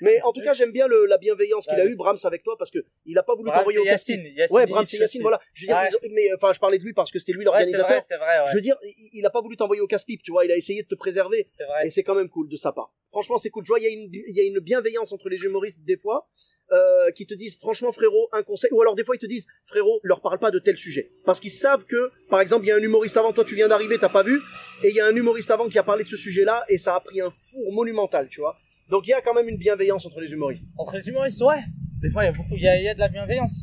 Mais 0.00 0.20
en 0.22 0.32
tout 0.32 0.42
cas, 0.42 0.54
j'aime 0.54 0.72
bien 0.72 0.86
le, 0.86 1.06
la 1.06 1.18
bienveillance 1.18 1.66
qu'il 1.66 1.78
a 1.78 1.84
Ouais. 1.84 1.90
eu, 1.90 1.96
Brahms, 1.96 2.18
avec 2.24 2.42
toi, 2.42 2.56
parce 2.58 2.70
que 2.70 2.78
il 3.06 3.16
a 3.18 3.22
pas 3.22 3.34
voulu 3.34 3.50
t'envoyer 3.50 3.78
au. 3.78 3.84
Yacine. 3.84 4.24
Yacine 4.36 4.56
Ouais, 4.56 4.66
Brahms 4.66 4.86
et 4.92 4.96
Yacine, 4.96 5.22
voilà. 5.22 5.40
Je 5.54 5.62
veux 5.62 5.66
dire, 5.68 5.76
Ouais. 6.02 6.08
mais 6.12 6.32
enfin, 6.34 6.52
je 6.52 6.60
parlais 6.60 6.78
de 6.78 6.82
lui 6.84 6.92
parce 6.92 7.10
que 7.10 7.18
c'était 7.18 7.32
lui 7.32 7.38
Ouais, 7.40 7.44
c'est 7.44 7.50
l'organisateur. 7.50 7.88
vrai, 7.88 8.00
c'est 8.06 8.16
vrai, 8.16 8.38
ouais. 8.40 8.46
Je 8.50 8.54
veux 8.54 8.60
dire, 8.60 8.76
il, 8.82 9.10
il 9.14 9.26
a 9.26 9.30
pas 9.30 9.40
voulu 9.40 9.56
t'envoyer 9.56 9.80
au 9.82 9.86
casse-pipe, 9.86 10.22
tu 10.22 10.30
vois. 10.32 10.44
Il 10.44 10.52
a 10.52 10.56
essayé 10.56 10.82
de 10.82 10.88
te 10.88 10.94
préserver. 10.94 11.46
Vrai. 11.68 11.86
Et 11.86 11.90
c'est 11.90 12.02
quand 12.02 12.14
même 12.14 12.28
cool 12.28 12.48
de 12.48 12.56
sa 12.56 12.72
part. 12.72 12.92
Franchement, 13.10 13.38
c'est 13.38 13.50
cool. 13.50 13.64
Tu 13.64 13.68
vois, 13.68 13.78
il 13.78 13.82
y 13.82 13.86
a 13.86 13.90
une, 13.90 14.08
il 14.12 14.34
y 14.34 14.40
a 14.40 14.44
une 14.44 14.58
bienveillance 14.60 15.12
entre 15.12 15.28
les 15.28 15.38
humoristes 15.42 15.78
des 15.82 15.98
fois, 15.98 16.28
euh, 16.72 17.10
qui 17.10 17.26
te 17.26 17.34
disent, 17.34 17.58
franchement, 17.58 17.92
frérot, 17.92 18.28
un 18.32 18.42
conseil. 18.42 18.70
Ou 18.72 18.80
alors 18.80 18.94
des 18.94 19.04
fois, 19.04 19.14
ils 19.16 19.18
te 19.18 19.26
disent, 19.26 19.46
frérot, 19.66 20.00
leur 20.02 20.22
parle 20.22 20.38
pas 20.38 20.50
de 20.50 20.58
tel 20.58 20.76
sujet. 20.78 21.10
Parce 21.26 21.38
qu'ils 21.40 21.50
savent 21.50 21.84
que, 21.84 22.10
par 22.30 22.40
exemple, 22.40 22.64
il 22.64 22.68
y 22.68 22.72
a 22.72 22.76
un 22.76 22.82
humoriste 22.82 23.16
avant, 23.18 23.32
toi, 23.32 23.44
tu 23.44 23.54
viens 23.54 23.68
d'arriver, 23.68 23.98
t'as 23.98 24.08
pas 24.08 24.22
vu. 24.22 24.40
Et 24.82 24.88
il 24.88 24.94
y 24.94 25.00
a 25.00 25.06
un 25.06 25.14
humoriste 25.14 25.50
avant 25.50 25.68
qui 25.68 25.78
a 25.78 25.82
parlé 25.82 26.04
de 26.04 26.08
ce 26.08 26.16
sujet-là, 26.16 26.64
et 26.68 26.78
ça 26.78 26.94
a 26.94 27.00
pris 27.00 27.20
un 27.20 27.30
four 27.30 27.72
monumental, 27.72 28.28
tu 28.30 28.40
vois. 28.40 28.56
Donc 28.92 29.06
il 29.06 29.10
y 29.10 29.14
a 29.14 29.22
quand 29.22 29.32
même 29.32 29.48
une 29.48 29.56
bienveillance 29.56 30.04
entre 30.04 30.20
les 30.20 30.30
humoristes. 30.32 30.68
Entre 30.76 30.96
les 30.98 31.08
humoristes, 31.08 31.40
ouais. 31.40 31.62
Des 32.02 32.10
fois, 32.10 32.24
il 32.24 32.26
y 32.26 32.28
a 32.28 32.32
beaucoup, 32.32 32.54
il 32.56 32.62
y 32.62 32.68
a, 32.68 32.76
il 32.78 32.84
y 32.84 32.88
a 32.88 32.94
de 32.94 32.98
la 33.00 33.08
bienveillance. 33.08 33.62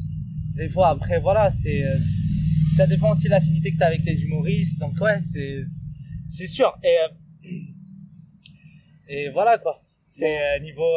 Des 0.56 0.70
fois, 0.70 0.88
après, 0.88 1.20
voilà, 1.20 1.52
c'est, 1.52 1.84
euh, 1.84 1.98
ça 2.76 2.88
dépend 2.88 3.12
aussi 3.12 3.26
de 3.26 3.30
l'affinité 3.30 3.72
que 3.72 3.78
t'as 3.78 3.86
avec 3.94 4.04
les 4.06 4.24
humoristes. 4.24 4.80
Donc, 4.80 5.00
ouais, 5.00 5.20
c'est, 5.22 5.60
c'est 6.36 6.48
sûr. 6.48 6.76
Et, 6.84 6.98
euh, 6.98 7.50
et 9.08 9.30
voilà 9.30 9.60
quoi. 9.60 9.84
C'est 10.10 10.36
euh, 10.40 10.60
niveau. 10.62 10.90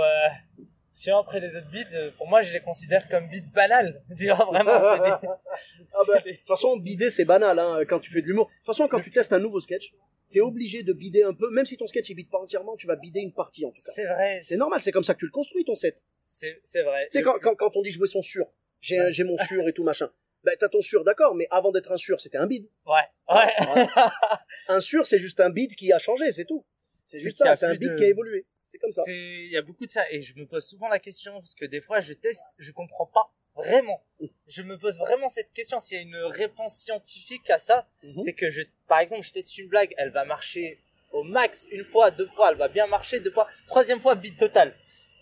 Si 0.91 1.11
après 1.11 1.41
les 1.41 1.55
autres 1.57 1.71
bids, 1.71 1.85
euh, 1.95 2.11
pour 2.19 2.29
moi, 2.29 2.43
je 2.43 2.53
les 2.53 2.61
considère 2.61 3.09
comme 3.09 3.27
bids 3.29 3.45
banals. 3.55 4.03
Tu 4.17 4.27
vois, 4.27 4.47
vraiment, 4.47 4.81
c'est 4.83 4.99
des- 4.99 5.29
Ah 5.95 5.99
bah, 6.09 6.21
de 6.25 6.31
toute 6.37 6.47
façon, 6.47 6.77
bider, 6.79 7.11
c'est 7.11 7.25
banal 7.27 7.59
hein, 7.59 7.81
quand 7.89 7.99
tu 7.99 8.11
fais 8.11 8.23
de 8.23 8.27
l'humour. 8.27 8.47
De 8.47 8.53
toute 8.59 8.67
façon, 8.67 8.89
quand 8.89 9.01
tu 9.01 9.11
testes 9.11 9.33
un 9.33 9.39
nouveau 9.39 9.61
sketch, 9.61 9.93
t'es 10.33 10.41
obligé 10.41 10.83
de 10.83 10.93
bider 10.93 11.23
un 11.23 11.35
peu. 11.35 11.51
Même 11.51 11.65
si 11.65 11.77
ton 11.77 11.87
sketch 11.87 12.09
il 12.11 12.15
bide 12.15 12.31
pas 12.31 12.39
entièrement, 12.39 12.77
tu 12.77 12.87
vas 12.87 12.97
bider 12.97 13.21
une 13.21 13.33
partie 13.33 13.65
en 13.65 13.71
tout 13.71 13.83
cas. 13.83 13.93
c'est 13.95 14.07
vrai. 14.07 14.41
C'est 14.43 14.57
normal, 14.57 14.81
c'est 14.81 14.93
comme 14.93 15.05
ça 15.05 15.15
que 15.15 15.21
tu 15.21 15.27
le 15.27 15.31
construis 15.31 15.65
ton 15.65 15.75
set. 15.75 16.07
C'est 16.27 16.83
vrai. 16.83 17.07
Tu 17.11 17.19
sais, 17.19 17.23
quand, 17.23 17.39
quand, 17.41 17.55
quand 17.55 17.77
on 17.77 17.83
dit 17.83 17.91
jouer 17.91 18.09
son 18.09 18.23
sur, 18.23 18.47
j'ai 18.81 18.99
j'ai 19.11 19.25
mon 19.25 19.37
sur 19.39 19.67
et 19.69 19.73
tout 19.73 19.85
machin. 19.85 20.11
Ben, 20.45 20.57
t'as 20.59 20.69
ton 20.69 20.81
sur, 20.81 21.05
d'accord, 21.05 21.37
mais 21.37 21.47
avant 21.53 21.71
d'être 21.71 21.93
un 21.93 21.97
sur, 21.97 22.21
c'était 22.21 22.39
un 22.39 22.49
bid. 22.49 22.69
Ouais, 22.85 22.95
ouais. 23.33 23.87
Un 24.69 24.81
sur, 24.81 25.07
c'est 25.07 25.19
juste 25.21 25.39
un 25.39 25.51
bid 25.51 25.75
qui 25.77 25.93
a 25.93 25.99
changé, 25.99 26.33
c'est 26.33 26.45
tout. 26.47 26.65
C'est 27.07 27.21
juste 27.21 27.39
ça, 27.39 27.55
c'est 27.55 27.67
un 27.67 27.71
plus 27.71 27.79
bid 27.79 27.91
de- 27.91 27.95
qui 27.97 28.05
a 28.05 28.09
évolué. 28.09 28.45
C'est 28.69 28.79
comme 28.79 28.91
ça. 28.91 29.03
Il 29.07 29.51
y 29.53 29.57
a 29.57 29.63
beaucoup 29.63 29.87
de 29.87 29.91
ça 29.93 30.03
et 30.11 30.21
je 30.23 30.35
me 30.37 30.45
pose 30.47 30.65
souvent 30.65 30.89
la 30.89 30.99
question 30.99 31.35
parce 31.35 31.55
que 31.55 31.65
des 31.67 31.81
fois 31.81 32.01
je 32.01 32.13
teste, 32.15 32.47
je 32.59 32.73
comprends 32.73 33.07
pas 33.07 33.33
vraiment. 33.57 34.03
Je 34.49 34.63
me 34.63 34.77
pose 34.79 34.99
vraiment 34.99 35.29
cette 35.29 35.53
question 35.53 35.79
s'il 35.79 35.97
y 35.97 36.01
a 36.01 36.03
une 36.03 36.17
réponse 36.33 36.75
scientifique 36.77 37.49
à 37.51 37.59
ça, 37.59 37.87
Mhm. 38.03 38.19
c'est 38.25 38.33
que 38.33 38.51
je, 38.51 38.63
par 38.89 39.01
exemple, 39.01 39.23
je 39.27 39.33
teste 39.33 39.57
une 39.59 39.69
blague, 39.69 39.93
elle 39.99 40.11
va 40.11 40.25
marcher 40.25 40.79
au 41.11 41.23
max 41.25 41.67
une 41.71 41.85
fois, 41.85 42.11
deux 42.11 42.27
fois, 42.29 42.51
elle 42.53 42.59
va 42.59 42.69
bien 42.69 42.87
marcher 42.87 43.21
deux 43.21 43.31
fois, 43.31 43.47
troisième 43.67 44.01
fois 44.01 44.15
bide 44.15 44.37
total 44.39 44.75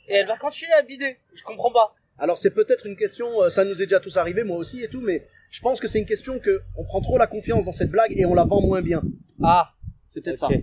et 0.09 0.15
elle 0.15 0.27
va 0.27 0.37
continuer 0.37 0.73
à 0.75 0.83
bider. 0.83 1.17
Je 1.35 1.43
comprends 1.43 1.73
pas. 1.73 1.95
Alors 2.19 2.37
c'est 2.37 2.51
peut-être 2.51 2.85
une 2.87 2.97
question, 2.97 3.43
euh, 3.43 3.49
ça 3.49 3.65
nous 3.65 3.81
est 3.81 3.87
déjà 3.87 3.99
tous 4.01 4.17
arrivé, 4.19 4.45
moi 4.45 4.59
aussi 4.59 4.83
et 4.83 4.89
tout, 4.89 5.01
mais 5.01 5.23
je 5.51 5.61
pense 5.63 5.81
que 5.81 5.89
c'est 5.89 5.99
une 5.99 6.07
question 6.07 6.39
que 6.39 6.61
on 6.77 6.85
prend 6.85 7.01
trop 7.01 7.17
la 7.19 7.27
confiance 7.27 7.65
dans 7.65 7.73
cette 7.73 7.91
blague 7.91 8.13
et 8.17 8.25
on 8.27 8.35
la 8.35 8.45
vend 8.45 8.61
moins 8.61 8.83
bien. 8.83 9.03
Ah, 9.43 9.73
C'est 10.09 10.21
peut-être 10.21 10.43
Ok. 10.45 10.63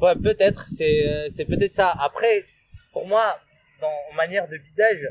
Ouais, 0.00 0.14
peut-être, 0.14 0.66
c'est 0.66 1.08
euh, 1.08 1.28
c'est 1.30 1.44
peut-être 1.46 1.72
ça. 1.72 1.92
Après, 2.00 2.44
pour 2.92 3.06
moi, 3.06 3.38
dans 3.80 3.90
en 4.12 4.14
manière 4.14 4.46
de 4.48 4.56
bidage, 4.58 5.08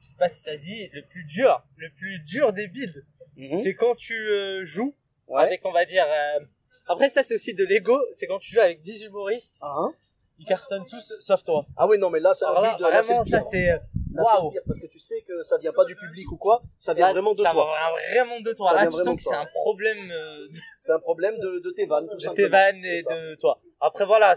je 0.00 0.06
sais 0.06 0.16
pas 0.18 0.28
si 0.28 0.40
ça 0.42 0.56
se 0.56 0.62
dit, 0.64 0.88
le 0.92 1.02
plus 1.02 1.24
dur, 1.24 1.62
le 1.76 1.90
plus 1.90 2.18
dur 2.20 2.52
des 2.52 2.66
ça. 2.66 3.00
Mhm. 3.36 3.62
c'est 3.62 3.74
quand 3.74 3.94
tu 3.94 4.14
euh, 4.30 4.64
joues 4.64 4.94
Ouais. 5.28 5.42
avec, 5.42 5.64
on 5.64 5.70
va 5.72 5.84
dire. 5.84 6.04
euh, 6.06 6.40
Après, 6.88 7.08
ça 7.08 7.22
c'est 7.22 7.34
aussi 7.34 7.54
de 7.54 7.64
l'ego. 7.64 7.96
C'est 8.12 8.26
quand 8.26 8.38
tu 8.40 8.52
joues 8.52 8.60
avec 8.60 8.80
10 8.80 9.02
humoristes, 9.04 9.58
Ah, 9.62 9.72
hein 9.78 9.94
ils 10.38 10.46
cartonnent 10.46 10.86
tous 10.86 11.12
sauf 11.20 11.44
toi. 11.44 11.66
ah 11.76 11.86
oui, 11.86 11.98
non, 11.98 12.10
mais 12.10 12.18
là, 12.18 12.32
c'est 12.34 12.46
un 12.46 12.52
là, 12.54 12.76
là, 12.80 12.88
vraiment, 13.02 13.22
pire. 13.22 13.30
ça 13.30 13.40
c'est 13.42 13.66
le 14.12 14.22
waouh. 14.22 14.52
parce 14.66 14.80
que 14.80 14.86
tu 14.86 14.98
sais 14.98 15.20
que 15.28 15.42
ça 15.42 15.58
vient 15.58 15.72
pas 15.72 15.84
du 15.84 15.94
public 15.94 16.32
ou 16.32 16.36
quoi, 16.38 16.62
ça 16.78 16.94
vient 16.94 17.06
Là, 17.08 17.12
vraiment 17.12 17.32
de 17.32 17.42
ça 17.42 17.52
toi. 17.52 17.66
va 17.66 17.92
vraiment 18.10 18.40
de 18.40 18.52
toi. 18.54 18.70
Ça 18.70 18.74
Là, 18.76 18.80
vient 18.88 18.90
tu 18.98 19.04
sens 19.04 19.16
que 19.16 19.22
c'est 19.22 19.36
un 19.36 19.46
problème 19.54 20.10
euh, 20.10 20.48
de, 20.48 20.58
C'est 20.78 20.92
un 20.92 20.98
problème 20.98 21.38
de, 21.38 21.58
de 21.60 21.70
tes 21.70 21.86
vannes, 21.86 22.06
de 22.08 22.28
tes 22.34 22.48
vannes 22.48 22.84
et 22.84 23.02
ça. 23.02 23.14
de 23.14 23.34
toi. 23.36 23.60
Après, 23.80 24.04
voilà, 24.06 24.34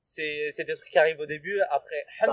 c'est 0.00 0.50
des 0.64 0.74
trucs 0.74 0.90
qui 0.90 0.98
arrivent 0.98 1.20
au 1.20 1.26
début. 1.26 1.60
Après, 1.70 2.04
Ça 2.20 2.26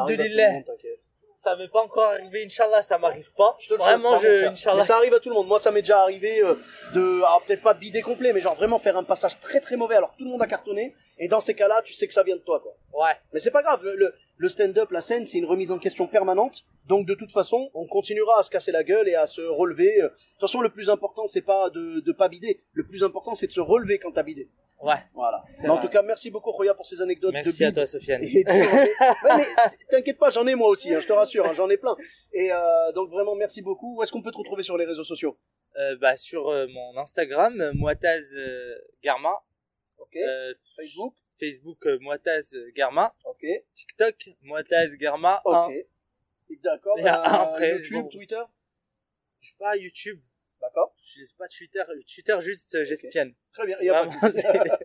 Ça 1.36 1.56
m'est 1.56 1.68
pas 1.68 1.82
encore 1.82 2.06
arrivé, 2.06 2.46
Inch'Allah, 2.46 2.82
ça 2.82 2.98
m'arrive 2.98 3.32
pas. 3.34 3.56
Je 3.60 3.68
te 3.68 3.74
le 3.74 3.80
Vraiment, 3.80 4.18
je. 4.18 4.48
Inch'Allah. 4.48 4.78
Mais 4.78 4.84
ça 4.84 4.96
arrive 4.98 5.14
à 5.14 5.20
tout 5.20 5.30
le 5.30 5.36
monde. 5.36 5.48
Moi, 5.48 5.60
ça 5.60 5.72
m'est 5.72 5.82
déjà 5.82 6.02
arrivé 6.02 6.42
euh, 6.42 6.56
de, 6.94 7.18
alors 7.18 7.44
peut-être 7.46 7.62
pas 7.62 7.74
bider 7.74 8.02
complet, 8.02 8.34
mais 8.34 8.40
genre 8.40 8.56
vraiment 8.56 8.80
faire 8.80 8.98
un 8.98 9.04
passage 9.04 9.40
très 9.40 9.60
très 9.60 9.76
mauvais 9.76 9.96
alors 9.96 10.12
que 10.14 10.18
tout 10.18 10.24
le 10.26 10.32
monde 10.32 10.42
a 10.42 10.48
cartonné. 10.48 10.96
Et 11.18 11.28
dans 11.28 11.40
ces 11.40 11.54
cas-là, 11.54 11.82
tu 11.84 11.94
sais 11.94 12.08
que 12.08 12.14
ça 12.14 12.24
vient 12.24 12.36
de 12.36 12.42
toi, 12.42 12.60
quoi. 12.60 12.74
Ouais. 12.94 13.14
Mais 13.34 13.40
c'est 13.40 13.52
pas 13.52 13.62
grave. 13.62 13.82
Le, 13.84 13.96
le, 13.96 14.16
le 14.38 14.50
stand-up, 14.50 14.92
la 14.92 15.02
scène, 15.02 15.26
c'est 15.26 15.38
une 15.38 15.46
remise 15.46 15.72
en 15.72 15.80
question 15.80 16.08
permanente. 16.08 16.66
Donc 16.88 17.08
de 17.08 17.14
toute 17.16 17.32
façon, 17.32 17.70
on 17.74 17.88
continuera 17.88 18.40
à 18.40 18.44
se 18.44 18.50
casser 18.52 18.72
la 18.72 18.84
gueule 18.84 19.08
et 19.08 19.16
à 19.16 19.26
se 19.26 19.42
relever. 19.42 20.02
De 20.02 20.08
toute 20.08 20.40
façon, 20.42 20.62
le 20.62 20.70
plus 20.70 20.90
important, 20.90 21.26
c'est 21.28 21.42
pas 21.42 21.70
de, 21.70 22.00
de 22.02 22.12
pas 22.12 22.28
bider. 22.30 22.62
Le 22.74 22.86
plus 22.86 23.04
important, 23.04 23.34
c'est 23.36 23.48
de 23.48 23.52
se 23.52 23.62
relever 23.62 23.98
quand 24.00 24.12
t'as 24.12 24.24
bidé. 24.24 24.50
Ouais. 24.82 24.98
Voilà. 25.14 25.44
Mais 25.64 25.70
en 25.70 25.80
tout 25.82 25.88
cas, 25.88 26.02
merci 26.02 26.30
beaucoup, 26.30 26.52
Roya, 26.52 26.74
pour 26.74 26.86
ces 26.86 27.02
anecdotes 27.02 27.32
de 27.32 27.38
Merci 27.38 27.64
à 27.64 27.68
bide. 27.70 27.76
toi, 27.76 27.86
Sofiane. 27.86 28.22
Et 28.24 28.44
puis, 28.44 28.54
j'en 28.54 28.60
ai- 28.62 28.90
Ouais, 29.34 29.38
mais 29.38 29.46
t'inquiète 29.90 30.18
pas, 30.20 30.30
j'en 30.30 30.46
ai 30.46 30.54
moi 30.54 30.68
aussi, 30.68 30.94
hein, 30.94 31.00
je 31.00 31.08
te 31.08 31.14
rassure, 31.14 31.46
hein, 31.46 31.54
j'en 31.54 31.70
ai 31.70 31.78
plein. 31.78 31.96
Et 32.34 32.52
euh, 32.52 32.92
donc 32.92 33.10
vraiment 33.10 33.36
merci 33.36 33.62
beaucoup. 33.62 33.98
Où 33.98 34.04
est-ce 34.04 34.12
qu'on 34.12 34.22
peut 34.22 34.32
te 34.32 34.38
retrouver 34.38 34.64
sur 34.64 34.78
les 34.78 34.86
réseaux 34.86 35.06
sociaux? 35.06 35.38
Euh, 35.78 35.96
bah, 36.00 36.16
sur 36.18 36.50
euh, 36.50 36.68
mon 36.68 36.98
Instagram, 36.98 37.60
euh, 37.62 37.72
Moitaz 37.74 38.34
euh, 38.38 38.76
Garma. 39.02 39.34
Ok. 39.98 40.18
Euh, 40.18 40.54
Facebook. 40.76 41.16
Facebook, 41.40 41.86
euh, 41.86 42.00
Moitaz 42.00 42.54
euh, 42.54 42.72
Garma. 42.76 43.16
Ok. 43.26 43.46
TikTok, 43.74 44.30
Moitaz 44.42 44.96
Garma. 44.98 45.42
Ok. 45.46 45.72
1. 46.50 46.56
D'accord. 46.64 46.98
Un 47.00 47.06
après, 47.06 47.72
YouTube, 47.72 48.04
bon. 48.04 48.10
Twitter? 48.10 48.42
Je 49.42 49.50
sais 49.50 49.56
pas, 49.58 49.76
YouTube. 49.76 50.20
D'accord. 50.62 50.94
Je 50.98 51.04
n'utilise 51.04 51.34
pas 51.34 51.48
Twitter. 51.48 51.84
Twitter, 52.08 52.38
juste, 52.42 52.76
euh, 52.76 52.86
j'espionne. 52.86 53.34
Très 53.54 53.66
bien. 53.66 53.78
Il 53.82 53.86
y 53.86 53.90
a 53.90 54.06
pas 54.06 54.30
de 54.30 54.84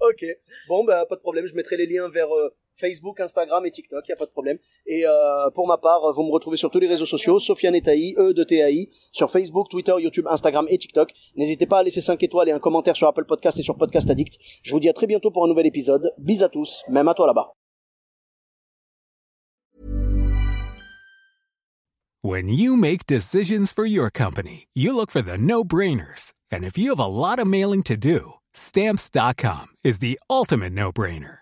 ok. 0.00 0.24
Bon 0.68 0.84
bah 0.84 1.06
pas 1.06 1.16
de 1.16 1.20
problème. 1.20 1.46
Je 1.46 1.54
mettrai 1.54 1.76
les 1.76 1.86
liens 1.86 2.08
vers 2.08 2.34
euh, 2.34 2.54
Facebook, 2.76 3.20
Instagram 3.20 3.64
et 3.66 3.70
TikTok. 3.70 4.04
Il 4.06 4.10
y 4.10 4.12
a 4.12 4.16
pas 4.16 4.26
de 4.26 4.30
problème. 4.30 4.58
Et 4.86 5.06
euh, 5.06 5.50
pour 5.54 5.66
ma 5.66 5.78
part, 5.78 6.12
vous 6.12 6.22
me 6.22 6.30
retrouvez 6.32 6.56
sur 6.56 6.70
tous 6.70 6.80
les 6.80 6.88
réseaux 6.88 7.06
sociaux. 7.06 7.38
Sofiane 7.38 7.74
Etaï, 7.74 8.14
E 8.18 8.32
de 8.32 8.44
TAI, 8.44 8.88
sur 9.12 9.30
Facebook, 9.30 9.68
Twitter, 9.68 9.94
YouTube, 9.98 10.26
Instagram 10.28 10.66
et 10.68 10.78
TikTok. 10.78 11.10
N'hésitez 11.36 11.66
pas 11.66 11.78
à 11.78 11.82
laisser 11.82 12.00
5 12.00 12.22
étoiles 12.22 12.48
et 12.48 12.52
un 12.52 12.58
commentaire 12.58 12.96
sur 12.96 13.08
Apple 13.08 13.24
Podcast 13.24 13.58
et 13.58 13.62
sur 13.62 13.76
Podcast 13.76 14.08
Addict. 14.10 14.38
Je 14.62 14.72
vous 14.72 14.80
dis 14.80 14.88
à 14.88 14.92
très 14.92 15.06
bientôt 15.06 15.30
pour 15.30 15.44
un 15.44 15.48
nouvel 15.48 15.66
épisode. 15.66 16.12
Bis 16.18 16.42
à 16.42 16.48
tous, 16.48 16.82
même 16.88 17.08
à 17.08 17.14
toi 17.14 17.26
là-bas. 17.26 17.52
When 22.24 22.48
you 22.48 22.76
make 22.76 23.04
decisions 23.04 23.72
for 23.72 23.84
your 23.84 24.08
company, 24.08 24.68
you 24.74 24.94
look 24.94 25.10
for 25.10 25.22
the 25.22 25.36
no 25.36 25.64
brainers. 25.64 26.32
And 26.52 26.62
if 26.62 26.78
you 26.78 26.90
have 26.90 27.00
a 27.00 27.06
lot 27.06 27.40
of 27.40 27.48
mailing 27.48 27.82
to 27.84 27.96
do, 27.96 28.34
stamps.com 28.52 29.74
is 29.82 29.98
the 29.98 30.20
ultimate 30.30 30.72
no 30.72 30.92
brainer. 30.92 31.41